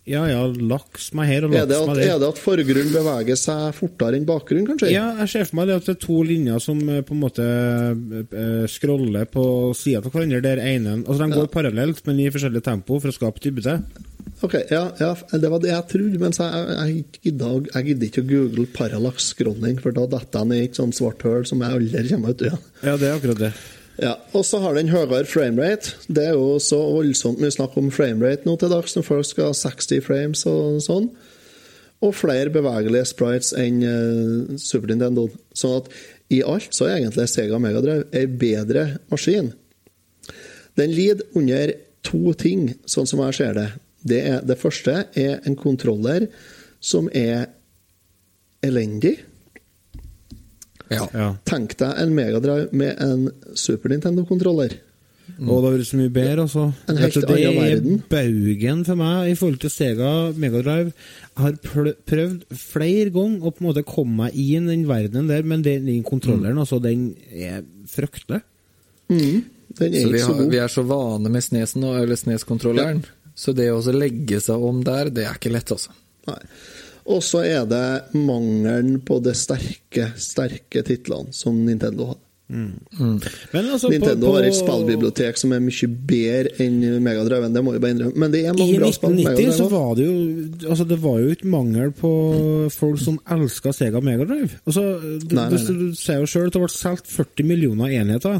[0.06, 0.42] Ja, ja.
[0.46, 2.12] Laks meg her og laks meg der.
[2.14, 4.92] er det at forgrunn beveger seg fortere enn bakgrunn, kanskje?
[4.94, 7.22] Ja, jeg ser for meg det at det er to linjer som eh, på en
[7.24, 10.42] måte eh, scroller på sida av hverandre.
[10.44, 13.80] Der ene Altså, de går parallelt, men i forskjellig tempo for å skape dybde.
[14.44, 18.28] Ok, ja, ja, det var det jeg trodde, men så jeg, jeg, gidder, ikke å
[18.28, 22.06] google parallax-scrolling, for da detter jeg ned i et sånt svart hull som jeg aldri
[22.12, 22.68] kommer ut av.
[22.84, 23.52] Ja, det er akkurat det.
[23.96, 25.94] Ja, og så har den høyere framerate.
[26.12, 29.50] Det er jo så voldsomt mye snakk om framerate nå til dags, når folk skal
[29.50, 31.08] ha 60 frames og sånn.
[32.04, 35.30] Og flere bevegelige sprites enn uh, Super Nintendo.
[35.56, 35.88] Sånn at
[36.32, 39.54] i alt så er egentlig Sega Megadrive ei bedre maskin.
[40.76, 41.72] Den lider under
[42.04, 43.68] to ting, sånn som jeg ser det.
[44.06, 46.28] Det, er, det første er en kontroller
[46.84, 47.48] som er
[48.66, 49.16] elendig.
[50.92, 51.06] Ja.
[51.12, 51.30] Ja.
[51.48, 54.76] Tenk deg en Megadrive med en Super Nintendo-kontroller.
[55.36, 56.64] Og det har vært så mye bedre, altså.
[56.88, 57.42] En helt annen verden.
[57.42, 57.96] det er verden.
[58.08, 60.92] baugen for meg i forhold til Sega Megadrive.
[61.34, 61.56] Jeg har
[62.06, 65.66] prøvd flere ganger å på en måte komme meg inn i den verdenen der, men
[65.66, 68.40] den, den kontrolleren, altså, den er fryktelig.
[69.10, 69.44] Mm.
[69.76, 70.50] Den er Så vi, ikke så har, god.
[70.54, 72.88] vi er så vane med Snesen nå, eller snes ja.
[73.36, 75.92] Så det å legge seg om der, det er ikke lett, altså.
[76.30, 76.40] Nei.
[77.06, 77.86] Og så er det
[78.18, 82.22] mangelen på de sterke, sterke titlene som Nintendo hadde.
[82.48, 87.62] Men altså, Nintendo på, på, har et spillbibliotek som er mye bedre enn Megadriven, det
[87.66, 88.20] må vi bare innrømme.
[88.22, 90.14] Men det er I bra spill I 1990 så var det jo
[90.70, 92.12] Altså det var jo ikke mangel på
[92.74, 94.60] folk som elska Sega Megadrive.
[94.62, 97.98] Altså, du, Nei, nei, du, du ser jo sjøl at det ble solgt 40 millioner
[97.98, 98.38] enheter.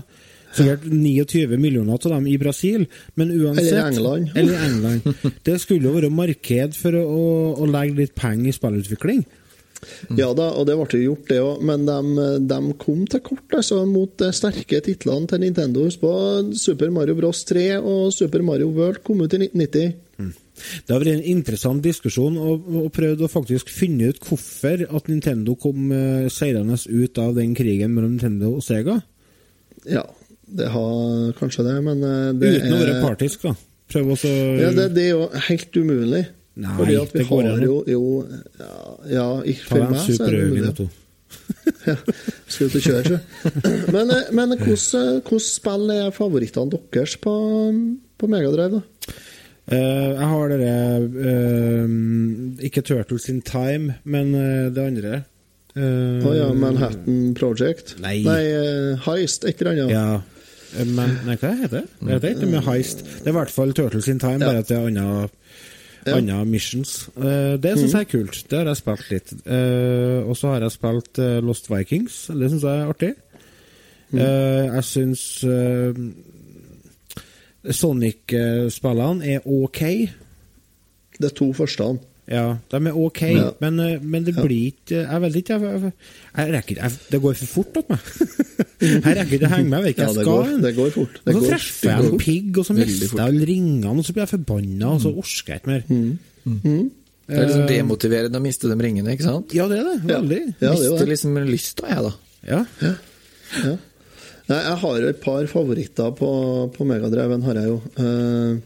[0.57, 4.31] Sikkert 29 millioner av dem i Brasil, men uansett Eller i England.
[4.41, 5.35] Eller i England.
[5.47, 9.27] Det skulle jo være marked for å, å, legge litt penger i spillutvikling.
[10.17, 13.59] Ja da, og det ble jo gjort, det òg, men de, de kom til kort
[13.59, 15.85] altså, mot de sterke titlene til Nintendo.
[15.87, 16.15] Husk på
[16.59, 19.95] Super Mario Bros 3 og Super Mario World kom ut i 1990.
[20.57, 25.11] Det har vært en interessant diskusjon, og, og prøvd å faktisk finne ut hvorfor at
[25.13, 28.97] Nintendo kom uh, seirende ut av den krigen mellom Nintendo og Sega.
[29.85, 30.07] Ja,
[30.47, 33.55] det har kanskje det, men eh, det Uten å være partisk, da.
[33.93, 36.23] Prøv også ja, det, det er jo helt umulig.
[36.57, 38.05] Nei, Fordi at vi det går har jo, jo
[38.57, 38.77] Ja,
[39.11, 40.89] ja ikke for meg så er det umulig.
[41.87, 41.95] Ja,
[42.51, 43.51] skal ut og kjøre, sjø.
[43.95, 47.35] Men, eh, men hvordan hvordan spill er favorittene deres på,
[48.19, 49.15] på Megadrive, da?
[49.67, 50.75] Uh, jeg har dere
[51.11, 51.95] uh,
[52.63, 55.25] Ikke Turtles in Time, men uh, det andre.
[55.77, 57.97] Uh, oh, ja, Manhattan Project?
[58.01, 58.23] Nei.
[58.25, 59.91] eh, Heist, et eller annet?
[59.93, 60.36] Ja.
[60.85, 61.85] Men, nei, hva heter det?
[62.01, 63.05] Det heter ikke med Heist.
[63.05, 65.29] Det er i hvert fall Turtles in Time, bare at det er andre
[66.07, 66.17] Ja.
[66.17, 67.09] andre missions.
[67.17, 68.45] Eh, det syns jeg er kult.
[68.51, 69.33] Det har jeg spilt litt.
[69.47, 72.27] Eh, og så har jeg spilt eh, Lost Vikings.
[72.31, 73.15] Det syns jeg er artig.
[74.15, 75.25] Eh, jeg syns
[77.77, 79.81] Sonic-spillene er ok.
[81.19, 81.97] Det er to første.
[82.27, 83.51] Ja, de er ok, Ja.
[83.63, 85.93] men, eh, men det blir ikke Jeg vet ikke, jeg, jeg,
[86.37, 88.01] jeg rekker ikke Det går for fort til meg.
[89.07, 90.33] jeg rekker ikke å henge med, jeg vet ikke Ja, jeg det skal.
[90.33, 91.15] går- det går fort.
[91.23, 94.05] Det og så går treffer jeg en pigg, og så mister jeg alle ringene, og
[94.09, 95.83] så blir jeg forbanna, og så orker jeg ikke mer.
[97.27, 99.55] Det er liksom demotiverende å miste de ringene, ikke sant?
[99.55, 99.97] Ja, det er det.
[100.11, 100.41] Veldig.
[100.61, 102.13] Ja, det er Mister liksom lysta, jeg, da.
[102.47, 102.61] Ja.
[104.47, 106.29] Nei, jeg har jo et par favoritter på,
[106.75, 107.79] på Megadreven, har jeg jo.
[107.99, 108.59] Eh,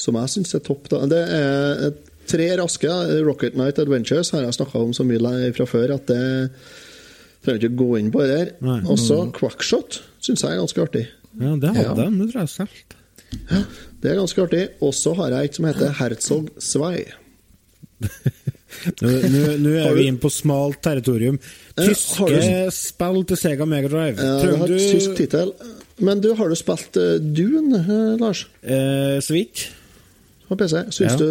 [0.00, 0.88] som jeg syns er topp.
[0.88, 1.02] da.
[1.10, 2.90] Det er et- tre raske.
[3.26, 6.22] Rocket Night Adventures har jeg snakka om så mye fra før at det
[7.44, 8.80] trenger ikke gå inn på det der.
[8.90, 11.06] Også Quackshot syns jeg er ganske artig.
[11.40, 12.04] ja, det hadde Ja.
[12.04, 12.74] jeg, det tror jeg selv.
[14.02, 14.62] Det er ganske artig.
[14.82, 17.04] Og så har jeg et som heter Herzog Zwei.
[19.00, 21.36] Nå, er vi inne på smalt territorium.
[21.76, 24.16] Tyske du- spill til Sega Megadrive.
[24.16, 24.76] Ja, det har du...
[24.78, 25.52] tysk tittel.
[26.00, 28.46] Men du, har du spilt eh, Dune, eh, Lars?
[28.62, 29.66] eh, Switch?
[30.50, 30.82] På PC?
[30.90, 31.16] Syns Ja.
[31.20, 31.26] du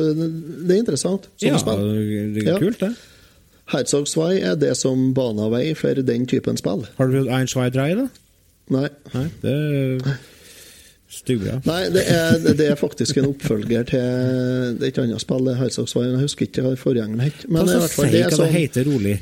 [0.66, 1.28] det er interessant?
[1.44, 1.82] Ja, spill?
[2.38, 2.94] det er kult, det.
[3.70, 6.88] Herzog Zwei er det som bana vei for den typen spill.
[6.98, 8.08] Har du prøvd Einschwei Drei, da?
[8.74, 8.88] Nei.
[9.14, 10.20] Nei, det er.
[11.66, 15.60] Nei, det er, det er faktisk en oppfølger til Det er annet spill, det er
[15.64, 16.06] Herzog Zwei.
[16.06, 17.46] Jeg husker ikke hva forgjengeren het.
[17.50, 19.16] Men hvert fall, det er hva sånn heter rolig.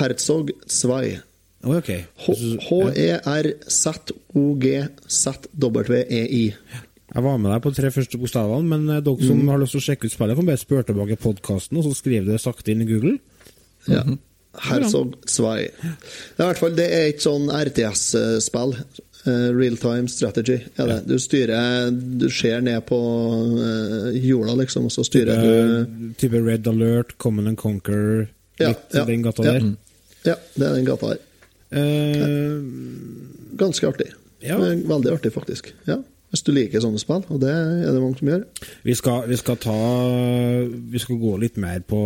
[0.00, 1.20] Herzog Zwei.
[1.64, 1.88] Oi, ok.
[1.90, 1.98] E
[5.08, 6.54] H-E-R-Z-O-G-Z-W-E-I.
[7.14, 9.48] Jeg var med deg på de tre første bokstavene, men eh, dere som Mm.
[9.48, 12.26] har lyst til å sjekke ut spillet, kan bare spørre tilbake podkasten, og så skriver
[12.32, 13.18] det sakte inn i Google.
[13.88, 14.02] Ja.
[14.58, 15.68] Herzog Zwei.
[15.70, 18.74] Det er, i hvert fall, det er et sånn RTS-spill.
[19.28, 20.98] Eh, Real time strategy er det.
[21.06, 22.98] Du styrer Du ser ned på
[23.58, 25.48] eh, jorda, liksom, og så styrer du
[26.08, 28.28] Eh, type Red Alert, Common and Conquer,
[28.58, 29.52] Ja, litt ja, den gata ja.
[29.58, 29.76] der.
[30.24, 31.24] Ja, det er den gata der.
[31.70, 32.62] Uh,
[33.58, 34.12] Ganske artig.
[34.42, 34.56] Ja.
[34.58, 35.72] Veldig artig, faktisk.
[35.86, 35.98] Ja.
[36.28, 38.42] Hvis du liker sånne spill, og det er det mange som gjør.
[38.84, 39.76] vi, skal, vi skal ta
[40.92, 42.00] Vi skal gå litt mer på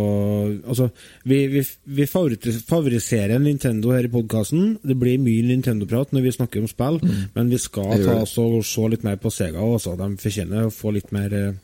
[0.63, 0.87] Altså,
[1.27, 1.63] vi, vi,
[1.99, 4.77] vi favoriserer Nintendo her i podkasten.
[4.83, 7.01] Det blir mye Nintendo-prat når vi snakker om spill,
[7.35, 9.97] men vi skal ta oss og se litt mer på Sega også.
[9.99, 11.59] De fortjener å få litt mer eh,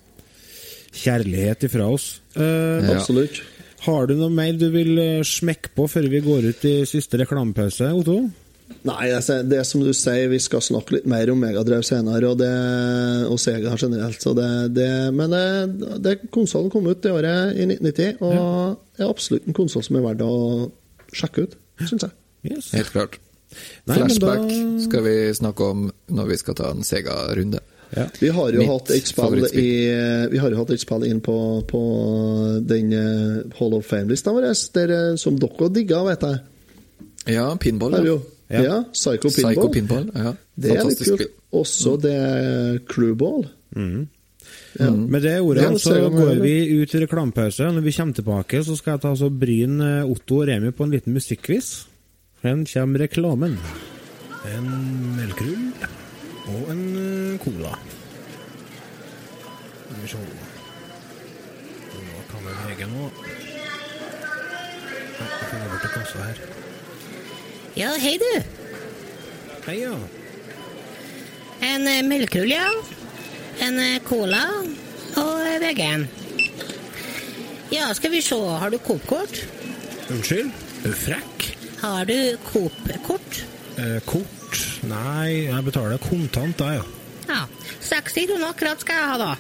[1.00, 2.20] kjærlighet ifra oss.
[2.36, 2.98] Uh, Ja.
[2.98, 3.40] Absolutt.
[3.86, 7.20] Har du noe mer du vil eh, smekke på før vi går ut i siste
[7.22, 8.18] reklamepause, Otto?
[8.88, 12.30] Nei, altså, det er som du sier, vi skal snakke litt mer om Megadrive senere,
[12.30, 12.52] og, det,
[13.28, 14.22] og Sega generelt.
[14.24, 19.10] Så det, det, men det, det konsollen kom ut det året i 1990, og er
[19.10, 20.70] absolutt en konsoll som er verdt å
[21.12, 22.16] sjekke ut, syns jeg.
[22.48, 22.72] Yes.
[22.78, 23.20] Helt klart.
[23.90, 27.60] Nei, Flashback da- skal vi snakke om når vi skal ta en Sega-runde.
[27.98, 28.06] Ja.
[28.22, 29.70] Vi har jo Mitt hatt et spill i
[30.30, 31.34] Vi har jo hatt et spill inn på,
[31.66, 31.80] på
[32.70, 36.44] den eh, Hall of Fame-lista vår, der, eh, som dere digga, vet jeg.
[37.34, 37.98] Ja, pinball.
[38.06, 38.20] Jo.
[38.50, 38.62] Ja.
[38.66, 38.78] Ja.
[38.94, 39.54] Psycho Pinball.
[39.54, 40.08] Psycho Pinball.
[40.16, 40.32] Ja.
[40.58, 41.36] Det er litt kult.
[41.60, 42.16] Også det
[42.90, 43.46] Crewball.
[44.80, 44.90] Ja.
[44.90, 47.70] Med det ordet Ja, så går vi ut i reklamepause.
[47.74, 49.78] Når vi kommer tilbake, så skal jeg ta så bryn
[50.10, 51.86] Otto og Remi på en liten musikkquiz.
[52.42, 53.58] Her kommer reklamen.
[54.48, 54.70] En
[55.18, 55.74] melkerull
[56.50, 57.74] og en eh, cola.
[59.90, 60.22] Skal vi se
[62.00, 63.10] Nå kan vi vege nå.
[65.20, 66.42] Jeg finner bort til kassa her.
[67.80, 68.32] Ja, hei du.
[69.64, 69.94] Hei, ja.
[71.64, 72.68] En eh, melkerull, ja.
[73.64, 74.42] En eh, cola
[75.16, 76.04] og eh, VG-en.
[77.72, 78.36] Ja, skal vi se.
[78.36, 79.40] Har du Coop-kort?
[80.12, 80.52] Unnskyld?
[80.82, 81.46] Er du frekk?
[81.80, 82.18] Har du
[82.50, 83.40] Coop-kort?
[83.80, 84.60] Eh, kort?
[84.90, 86.84] Nei, jeg betaler kontant, da, ja.
[87.30, 87.46] Ja.
[87.86, 89.32] 60 kroner akkurat skal jeg ha, da.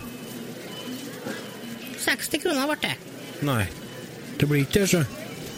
[2.06, 2.96] 60 kroner ble det.
[3.52, 3.66] Nei.
[4.40, 5.04] Det blir ikke det, sjø.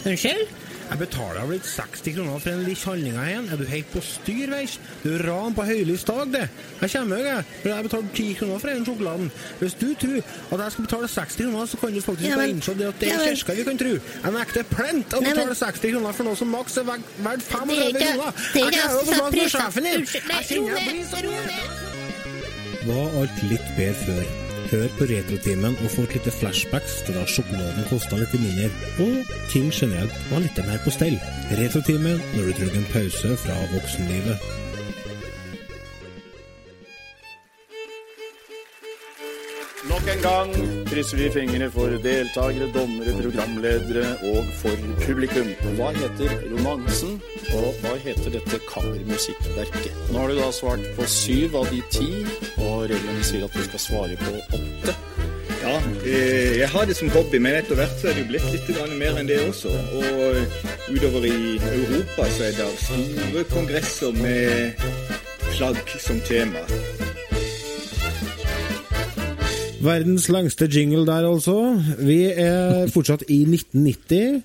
[0.10, 0.61] Unnskyld?
[0.92, 3.46] Jeg betaler vel 60 kroner for en lille handlinga igjen.
[3.54, 4.74] Er du helt på styr, veis?
[5.06, 6.42] Du er ran på høylys dag, det.
[6.82, 7.46] Jeg kommer jo, jeg.
[7.62, 9.32] For jeg betaler 10 kroner for den sjokoladen.
[9.62, 10.18] Hvis du tror
[10.52, 13.00] at jeg skal betale 60 kroner, så kan du faktisk Ja, men- innse det at
[13.00, 13.94] det er ja, kirka vi kan tro.
[14.26, 17.40] Jeg nekter plent å betale 60 kroner for noe som maks er verdt Det er
[17.40, 18.28] 35 ikke- kroner.
[18.28, 20.02] er Jeg ikke klarer å få som fra sjefen din.
[22.88, 24.51] Var alt litt bedre før?
[24.72, 28.70] Hør på Retrotimen og få et lite flashbacks til da sjokoladen kosta litt mindre,
[29.04, 31.18] og ting generelt var litt mer på stell.
[31.60, 34.48] Retrotimen når du trenger en pause fra voksenlivet.
[40.92, 45.48] Krysser vi fingrene for deltakere, dommere, programledere og for publikum.
[45.78, 47.16] Hva heter romansen,
[47.56, 49.96] og hva heter dette kammermusikkverket?
[50.12, 52.10] Nå har du da svart på syv av de ti,
[52.58, 54.98] og reglene sier at du skal svare på åtte.
[55.62, 58.52] Ja, eh, jeg har det som hobby, men etter hvert så er det jo blitt
[58.52, 59.72] litt mer enn det også.
[59.72, 64.90] Og utover i Europa så er det store kongresser med
[65.54, 66.66] flagg som tema.
[69.82, 71.56] Verdens lengste jingle der, altså.
[71.98, 74.44] Vi er fortsatt i 1990.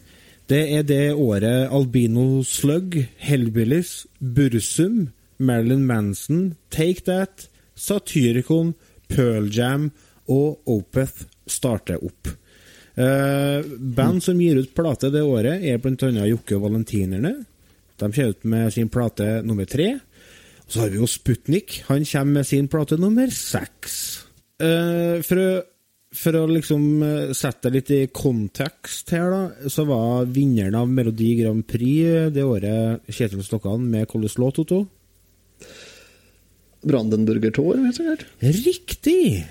[0.49, 8.75] Det er det året Albino Slug, Hellbillies, Bursum, Marilyn Manson, Take That, Satyricon,
[9.09, 9.91] Pearl Jam
[10.33, 12.31] og Opeth starter opp.
[12.97, 16.13] Uh, band som gir ut plate det året, er bl.a.
[16.31, 17.35] Jokke og Valentinerne.
[17.97, 19.99] De kommer ut med sin plate nummer tre.
[20.67, 21.83] Så har vi jo Sputnik.
[21.91, 24.26] Han kommer med sin plate nummer seks.
[24.57, 25.49] Eh, for, å,
[26.17, 30.89] for å liksom eh, sette deg litt i kontekst her, da, så var vinneren av
[30.89, 34.87] Melodi Grand Prix det året Kjetil Stokkan med hvilken låt, Otto?
[36.87, 38.27] Brandenburger Tor, helt sikkert.
[38.41, 39.45] Riktig!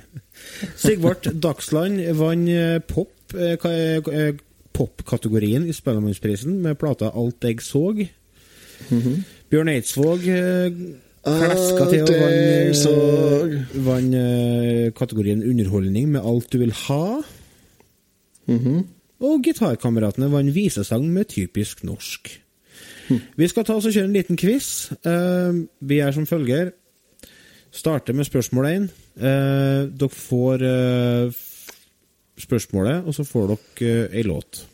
[0.79, 3.13] Sigvart Dagsland vant eh, pop,
[4.75, 8.05] popkategorien i Spellemannsprisen med plata Alt jeg såg.
[9.51, 10.25] Bjørn Eidsvåg
[11.25, 17.05] eh, til og vant, eh, vant eh, kategorien Underholdning med Alt du vil ha.
[19.25, 22.41] Og Gitarkameratene vant visesang med typisk norsk.
[23.37, 24.91] Vi skal ta oss og kjøre en liten quiz.
[25.05, 26.73] Uh, vi er som følger.
[27.75, 28.87] Starter med spørsmål én.
[29.19, 31.41] Uh, dere får eh,
[32.39, 34.65] spørsmålet, og så får dere eh, ei låt.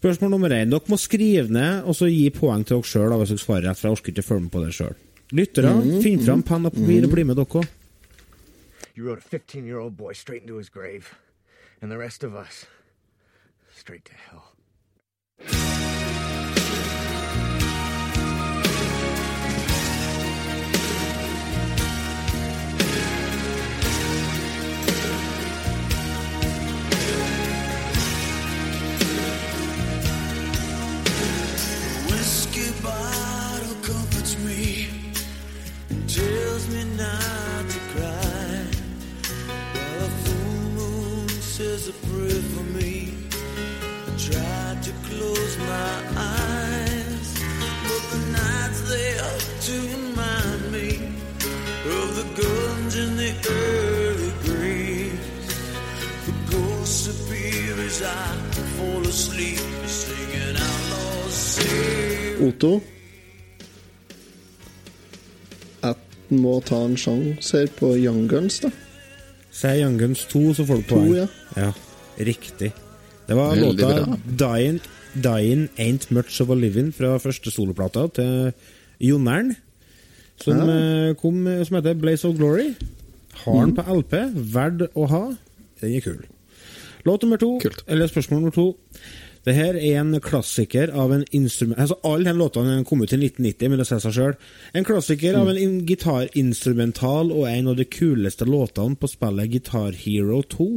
[0.00, 0.70] Spørsmål nummer én.
[0.72, 3.78] Dere må skrive ned og så gi poeng til dere sjøl hvis dere svarer rett,
[3.78, 4.94] for jeg orker ikke følge med på det sjøl.
[5.36, 7.68] Lyttere, Mhm, finn fram penn og papir og bli med dere òg.
[8.96, 11.14] You rode a 15 year old boy straight into his grave,
[11.80, 12.66] and the rest of us
[13.76, 14.42] straight to hell.
[53.48, 55.46] Early graves.
[56.26, 58.36] The ghosts appear as I
[58.76, 62.48] fall asleep, singing outlaws save.
[62.48, 62.80] Otto.
[65.82, 65.94] Jeg
[66.30, 68.70] må ta en sjanse her på Young Guns, da.
[69.50, 71.28] Si Young Guns 2, så får du poeng.
[71.56, 71.72] ja.
[72.20, 72.72] Riktig.
[73.28, 74.16] Det var Veldig låta.
[74.38, 74.80] Dying,
[75.14, 78.52] Dying Ain't Much of a Living fra første soloplata til
[79.00, 79.54] Jonern.
[80.40, 81.08] som Ja.
[81.08, 82.74] eh, kom eh, som heter Blaze of Glory.
[83.44, 84.14] Har den på LP,
[84.54, 85.24] verd å ha.
[85.80, 86.22] Den er kul.
[87.08, 87.54] Låt nummer to,
[87.88, 88.66] eller spørsmål nummer to.
[89.44, 91.78] Det her er en klassiker av en instrument...
[91.80, 94.34] Altså, Alle de låtene kom ut i 1990, men det sier seg sjøl.
[94.76, 100.42] En klassiker av en gitarinstrumental og en av de kuleste låtene på spillet Guitar Hero
[100.44, 100.68] 2.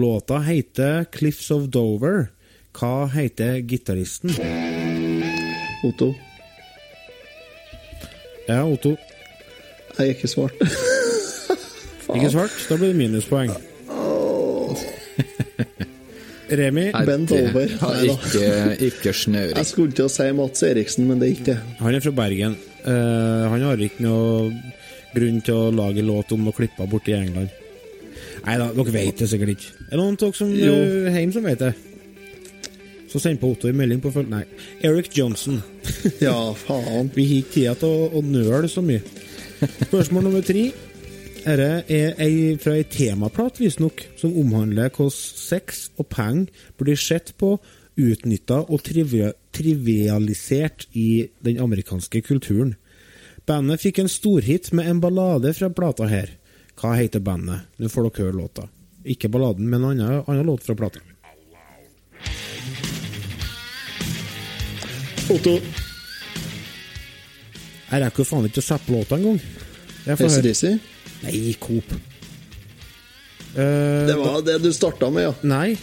[0.00, 2.30] Låta heter Cliffs of Dover.
[2.74, 4.32] Hva heter gitaristen?
[5.84, 6.14] Otto.
[8.48, 8.96] Ja, Otto.
[9.98, 10.64] Jeg er ikke svart.
[12.14, 12.54] Ikke svart?
[12.68, 13.52] Da blir det minuspoeng.
[16.54, 16.84] Remi?
[17.06, 17.68] Bent over.
[17.80, 19.56] Har ikke, ikke snøring.
[19.56, 21.58] Jeg skulle til å si Mats Eriksen, men det er ikke det.
[21.80, 22.56] Han er fra Bergen.
[22.84, 24.50] Uh, han har ikke noe
[25.14, 27.50] grunn til å lage låt om noe klipper borte i England.
[28.44, 29.72] Nei da, dere vet det sikkert ikke.
[29.88, 30.74] Er det noen av dere som Jo.
[30.76, 31.72] uh, hjemme som vet det?
[33.14, 34.26] Så send på Otto en melding på følg...
[34.32, 34.42] Nei.
[34.84, 35.60] Eric Johnson.
[36.20, 37.10] ja, faen.
[37.16, 39.00] Vi har ikke tid til å, å nøle så mye.
[39.86, 40.66] Spørsmål nummer tre.
[41.44, 47.34] Dette er ei, fra ei temaplat, visstnok, som omhandler hvordan sex og penger blir sett
[47.36, 47.58] på,
[48.00, 52.72] utnytta og trivia, trivialisert i den amerikanske kulturen.
[53.44, 56.32] Bandet fikk en storhit med en ballade fra plata her.
[56.80, 57.68] Hva heter bandet?
[57.76, 58.64] Nå får dere høre låta.
[59.04, 61.04] Ikke balladen, men en annen, annen låt fra plata.
[65.28, 65.58] Otto.
[67.92, 69.38] Jeg rekker jo faen ikke å sette på låta engang.
[70.08, 70.93] ACDC?
[71.24, 71.92] Nei, Coop.
[73.54, 75.34] Uh, Det var det du starta med, ja.
[75.42, 75.76] Nei.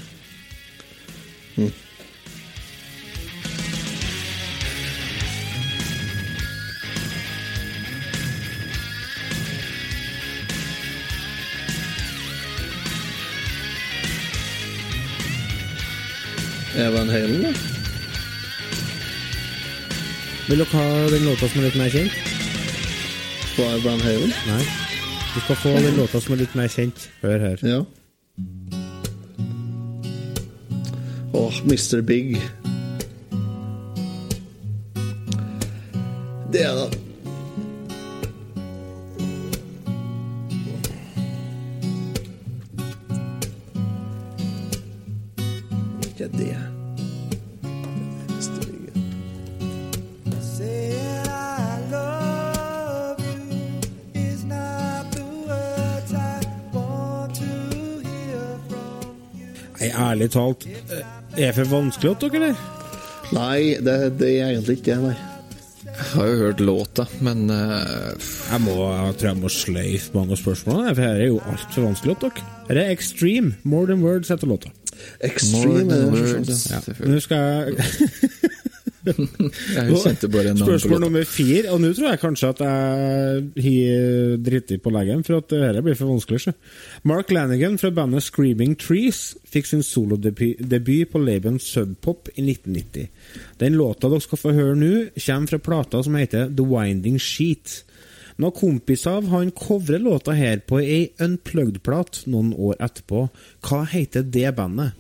[16.76, 17.52] Evan Halen, da?
[20.48, 22.16] Vil dere ha den låta som er litt mer kjent?
[23.62, 24.32] Er Van Halen?
[24.48, 24.64] Nei.
[25.36, 27.10] Du skal få den låta som er litt mer kjent.
[27.22, 27.64] Hør her.
[27.64, 27.86] Ja.
[31.34, 32.02] Åh, Mr.
[32.02, 32.36] Big.
[36.52, 37.01] Det er da
[60.22, 61.04] ærlig talt, eh,
[61.38, 62.56] er det for vanskelig til dere, eller?
[63.32, 65.18] Nei, det, det er egentlig ikke det, nei.
[65.92, 68.14] Jeg har jo hørt låta, men uh...
[68.52, 71.88] Jeg, må, jeg tror jeg må sløyfe mange av spørsmålene, for her er jo altfor
[71.90, 72.46] vanskelig til dere.
[72.70, 73.54] Dette er Extreme.
[73.64, 74.72] More Than Words heter låta.
[75.20, 76.68] Extreme More than words.
[76.72, 76.82] ja.
[77.06, 77.76] Nå skal jeg
[79.02, 85.42] Spørsmål nummer fire, og nå tror jeg kanskje at jeg har driti på leggen, for
[85.42, 86.54] at dette blir for vanskelig.
[87.10, 93.10] Mark Lanigan fra bandet Screaming Trees fikk sin solodebut på labelen Subpop i 1990.
[93.62, 97.82] Den låta dere skal få høre nå, kommer fra plata som heter The Winding Sheet.
[98.42, 103.28] Noen kompiser av han covrer låta her på ei unplugged-plat noen år etterpå,
[103.68, 104.98] hva heter det bandet?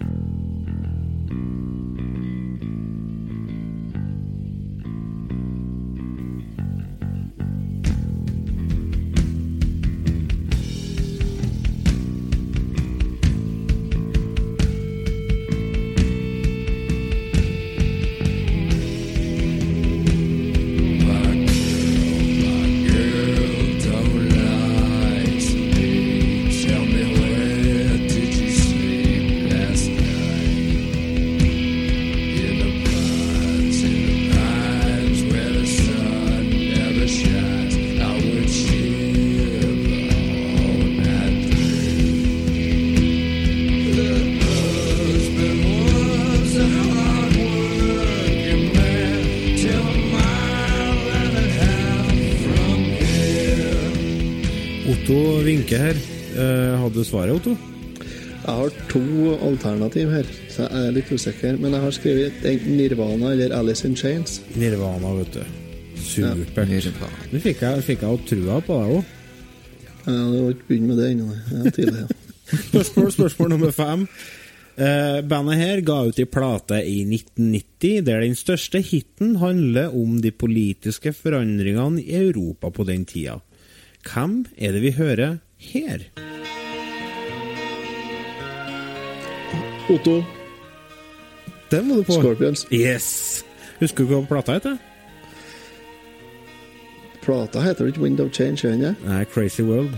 [59.91, 61.57] Alternativ her, så jeg er litt usikker.
[61.59, 64.41] Men jeg har skrevet enten Nirvana eller Alice in Chains.
[64.55, 65.41] Nirvana, vet du.
[66.01, 66.57] Supert.
[67.31, 69.17] Nå fikk jeg, fikk jeg trua på deg òg.
[70.01, 71.71] Jeg har ikke begynt med det ennå.
[71.75, 72.07] tidlig, ja.
[72.71, 74.07] Spørsmål, spørsmål nummer fem.
[74.81, 80.17] Uh, bandet her ga ut ei plate i 1990 der den største hiten handler om
[80.23, 83.37] de politiske forandringene i Europa på den tida.
[84.07, 85.39] Hvem er det vi hører
[85.71, 86.07] her?
[89.89, 90.23] Otto.
[91.71, 92.13] Den må du på.
[92.19, 92.67] Scorpions.
[92.71, 93.43] Yes!
[93.79, 94.77] Husker du hva plata heter?
[97.21, 98.95] Plata heter vel ikke Wind of Change, det?
[99.05, 99.89] Nei, Crazy World.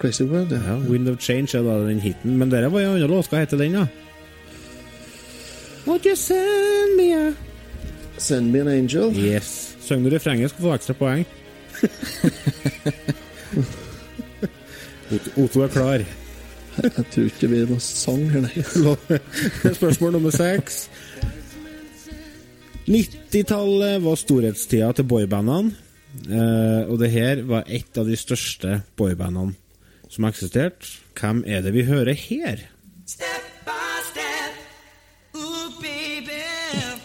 [0.00, 0.58] Crazy World, ja.
[0.66, 2.38] Ja, Wind of Change er da den hiten.
[2.38, 3.28] Men dere var jo en annen låt.
[3.30, 3.86] Hva heter den, da?
[5.86, 7.32] Would you send me a
[8.18, 9.12] Send me an angel.
[9.16, 9.76] Yes.
[9.82, 11.24] Syng du refrenget, skal du få ekstra poeng.
[15.42, 16.04] Otto er klar.
[16.72, 18.62] Jeg, tror ikke det blir noen sang her, nei.
[19.78, 20.86] Spørsmål nummer seks.
[22.88, 25.74] 90-tallet var storhetstida til boybandene.
[26.28, 29.54] Eh, og det her var et av de største boybandene
[30.12, 30.88] som eksisterte.
[31.16, 32.66] Hvem er det vi hører her?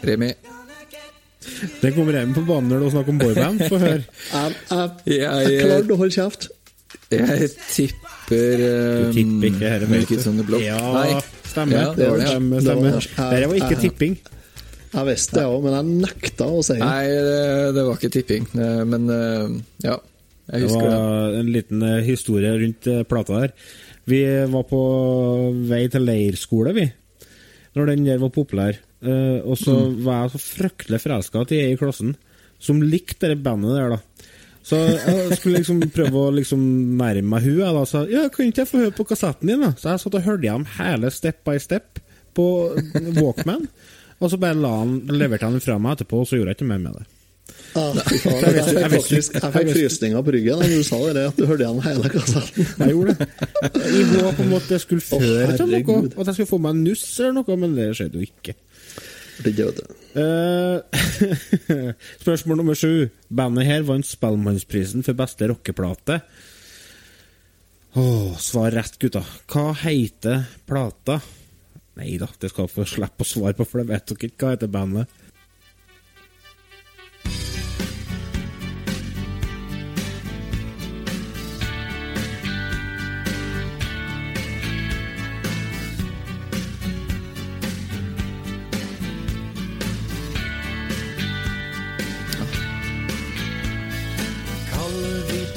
[0.07, 0.31] Remi.
[1.81, 3.63] Det kommer Remi på banen når du snakker om boyband.
[3.67, 4.03] Få høre.
[4.33, 6.49] Jeg, jeg, Jeg, jeg klarte å holde kjeft.
[7.11, 10.63] Jeg tipper Du um, tipper ikke dette, on the Block.
[10.65, 11.21] Ja, Nei.
[11.47, 11.77] stemmer.
[11.77, 12.27] Ja, det var det.
[12.33, 13.31] Stemmer, Det var stemmer.
[13.31, 14.17] Dette var ikke tipping.
[14.97, 16.83] Jeg visste det òg, men jeg nekta å si det.
[16.83, 17.39] Nei, det,
[17.75, 18.47] det var ikke tipping.
[18.55, 19.97] Eh, Men eh, ja,
[20.47, 20.93] jeg husker det.
[20.95, 23.55] var en liten eh, historie rundt eh, plata der.
[24.07, 24.21] Vi
[24.53, 24.81] var på
[25.67, 26.85] vei til leirskole, vi,
[27.75, 28.79] når den der var populær.
[29.03, 32.15] Eh, og så var jeg så fryktelig forelska i ei i klassen
[32.57, 33.99] som likte det bandet der, da.
[34.67, 36.63] Så jeg skulle liksom prøve å liksom
[36.99, 39.61] nærme meg hun, jeg da sa ja, kan ikke jeg få høre på kassetten din,
[39.63, 39.69] da?
[39.79, 42.01] Så jeg satt og hørte gjennom hele Step by Step
[42.35, 42.47] på
[43.21, 43.67] Walkman.
[44.19, 46.59] Og så bare la han, leverte han den fra meg etterpå, og så gjorde jeg
[46.59, 47.05] ikke mer med det.
[47.77, 51.23] Ah, Jeg jeg, visste- jeg visste- jeg fikk frysninger på ryggen da du sa det,
[51.29, 52.67] at du hørte igjen hele kassetten.
[52.81, 53.27] Jeg gjorde det.
[53.87, 55.99] I håp om at jeg skulle føre til noe.
[56.17, 58.57] At jeg skulle få meg en nuss eller noe, men det skjedde jo ikke.
[59.45, 59.87] Det det.
[60.17, 60.81] Eh,
[62.23, 63.09] spørsmål nummer sju.
[63.29, 66.21] Bandet her vant Spellemannsprisen for beste rockeplate.
[67.97, 69.23] Åh, svar rett, gutta.
[69.49, 71.19] Hva heter plata?
[71.97, 74.43] Nei da, det skal dere slippe å svare på, for det vet dere ikke.
[74.43, 75.23] Hva heter bandet?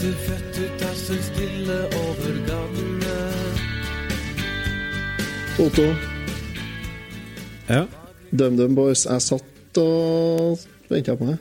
[0.00, 3.16] Kaldhvite føtter tasser stille over gatene.
[5.60, 5.84] Otto,
[7.68, 7.82] Ja.
[8.32, 9.04] DumDum Boys.
[9.04, 11.38] Jeg satt og venta på meg.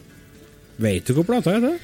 [0.78, 1.80] Vet du hva plata heter?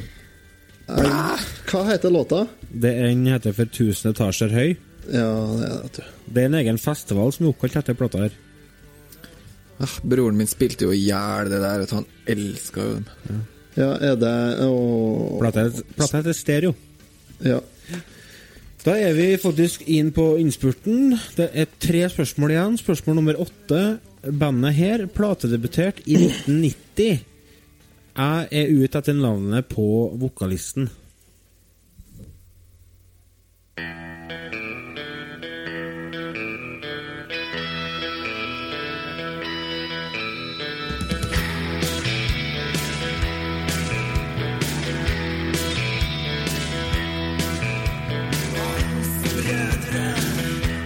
[0.89, 1.39] Jeg-
[1.71, 2.47] Hva heter låta?
[2.71, 4.77] Den heter For 1000 etasjer høy.
[5.07, 6.03] Ja, det er det, vet du.
[6.33, 8.31] Det er en egen festival som er oppkalt etter plata her.
[9.79, 13.05] Ah, broren min spilte jo i hjel det der, vet han elska jo dem.
[13.29, 13.35] Ja,
[13.83, 15.39] er det og...
[15.41, 15.67] Plata
[16.21, 16.75] heter Stereo.
[17.43, 17.59] Ja.
[18.85, 21.15] Da er vi faktisk inn på innspurten.
[21.35, 22.75] Det er tre spørsmål igjen.
[22.77, 23.81] Spørsmål nummer åtte.
[24.25, 27.23] Bandet her platedebutert i 1990.
[28.15, 29.87] Jeg er ute etter navnet på
[30.21, 30.87] vokalisten.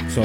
[0.10, 0.22] Sa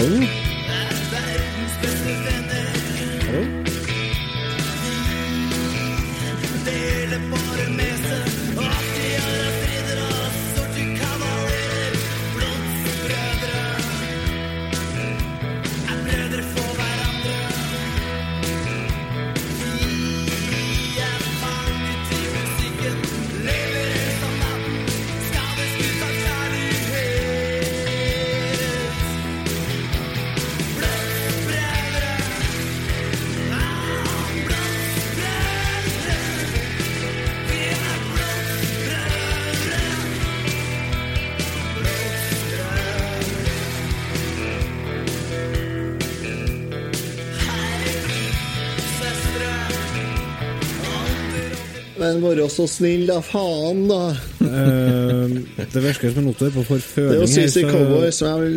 [52.43, 53.19] være så snill, da.
[53.25, 54.01] Faen, da.
[54.45, 55.29] Eh,
[55.75, 58.57] det virker som en noter på Det er forføling jo CC Cowboys, så jeg vil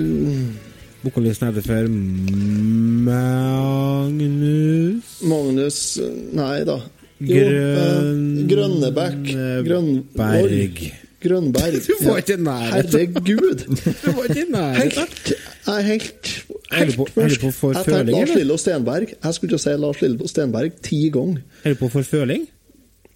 [1.03, 1.87] Vokalisten heter for
[3.07, 5.79] Magnus Magnus
[6.35, 6.77] Nei da.
[7.19, 9.23] Jo, Grøn- eh, Grønnebæk.
[9.65, 10.77] Grønberg.
[11.23, 11.73] Grønberg.
[11.87, 12.91] Du var ikke i nærheten.
[12.99, 13.63] Herregud.
[14.05, 14.91] Du var ikke i nærheten.
[15.01, 15.33] Helt,
[15.67, 18.35] jeg er helt du på Jeg tenkte Lars?
[18.35, 19.07] Lillo Stenberg.
[19.23, 21.41] Jeg skulle ikke si Lars Lillo Stenberg ti ganger.
[21.63, 22.45] Er du på forføling?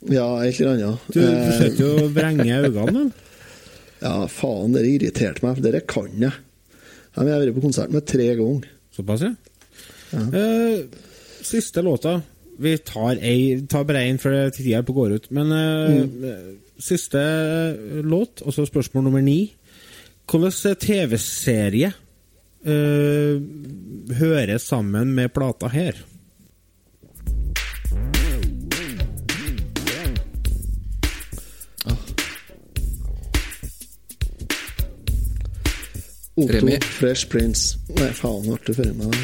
[0.09, 0.99] Ja, et eller annet.
[1.13, 2.91] Du Eh, forsøkte jo å vrenge øynene.
[2.95, 3.11] men.
[4.01, 6.33] Ja, faen, det irriterte meg, for dere kan jeg.
[7.13, 8.63] Ja, jeg har vært på konsert med tre ganger.
[8.97, 9.35] Såpass, ja.
[10.33, 10.79] Eh,
[11.45, 12.15] siste låta.
[12.61, 15.29] Vi tar, ei, tar bare én før tida på går ut.
[15.37, 16.39] Men eh,
[16.81, 17.21] siste
[18.01, 19.51] låt, og så spørsmål nummer ni.
[20.25, 21.91] Hvilken TV-serie
[22.65, 23.37] eh,
[24.17, 25.93] hører sammen med plata her?
[36.35, 36.77] Otto, Remi.
[36.81, 37.77] Fresh Prince.
[37.97, 39.17] Nei, faen, ble det før meg.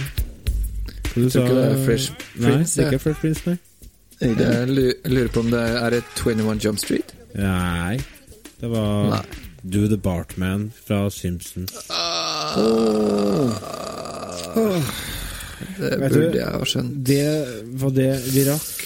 [1.15, 1.41] Du Sa...
[1.41, 3.57] ikke det er Fresh Nei, det er ikke Fresh Prince, nei.
[4.19, 4.67] Jeg
[5.05, 7.13] lurer på om det er et 21 Jump Street?
[7.37, 7.97] Nei.
[8.57, 9.25] Det var Nei.
[9.67, 11.73] Do the Bartman fra Simpsons.
[15.77, 16.93] Det Vet du, burde jeg ha skjønt.
[17.05, 17.25] Det
[17.81, 18.85] var det vi rakk.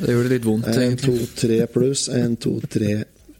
[0.00, 1.28] Det gjorde litt vondt, En, to, egentlig.
[1.36, 2.06] tre pluss.
[2.14, 2.92] En, to, tre,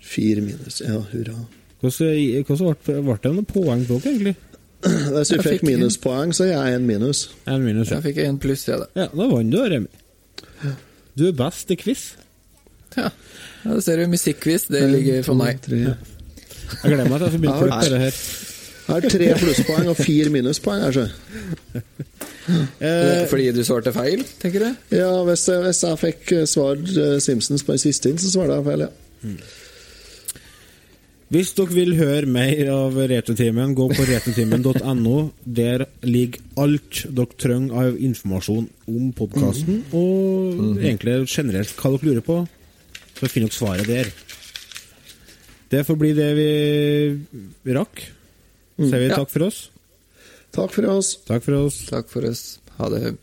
[0.04, 0.80] fire minus.
[0.84, 1.36] Ja, hurra.
[1.80, 2.76] Hvordan
[3.06, 4.36] ble det noen poeng på dere, egentlig?
[5.14, 7.26] Hvis du fikk fikk minuspoeng, så er jeg én minus.
[7.48, 8.00] En minus, ja.
[8.00, 8.88] Jeg fikk én pluss, jeg, da.
[8.96, 9.08] ja.
[9.12, 10.74] Da vant du, Remi.
[11.18, 12.04] Du er best i quiz.
[12.96, 13.10] Ja,
[13.64, 14.06] ja da ser du.
[14.12, 15.60] Musikkquiz, det ligger for meg.
[15.68, 15.96] Jeg
[16.84, 18.22] gleder meg til jeg får begynne å klippe det her.
[18.80, 20.86] Jeg har tre plusspoeng og fire minuspoeng.
[20.90, 21.08] Altså.
[22.50, 24.96] Eh, Fordi du svarte feil, tenker du?
[24.96, 28.56] Ja, hvis jeg, hvis jeg fikk svar eh, Simpsons på den siste inn, så svarte
[28.56, 29.36] jeg feil, ja.
[31.30, 35.18] Hvis dere vil høre mer av Retrotimen, gå på retrotimen.no.
[35.46, 42.26] Der ligger alt dere trenger av informasjon om podkasten, og egentlig generelt hva dere lurer
[42.26, 42.40] på.
[43.14, 44.10] Så finner dere svaret der.
[45.70, 46.50] Det får bli det vi
[47.78, 48.02] rakk.
[48.74, 49.64] Så sier vi takk for oss.
[50.50, 51.14] Takk for oss.
[51.30, 51.82] Takk for oss.
[51.92, 52.44] Takk for oss.
[52.80, 53.14] Ha det.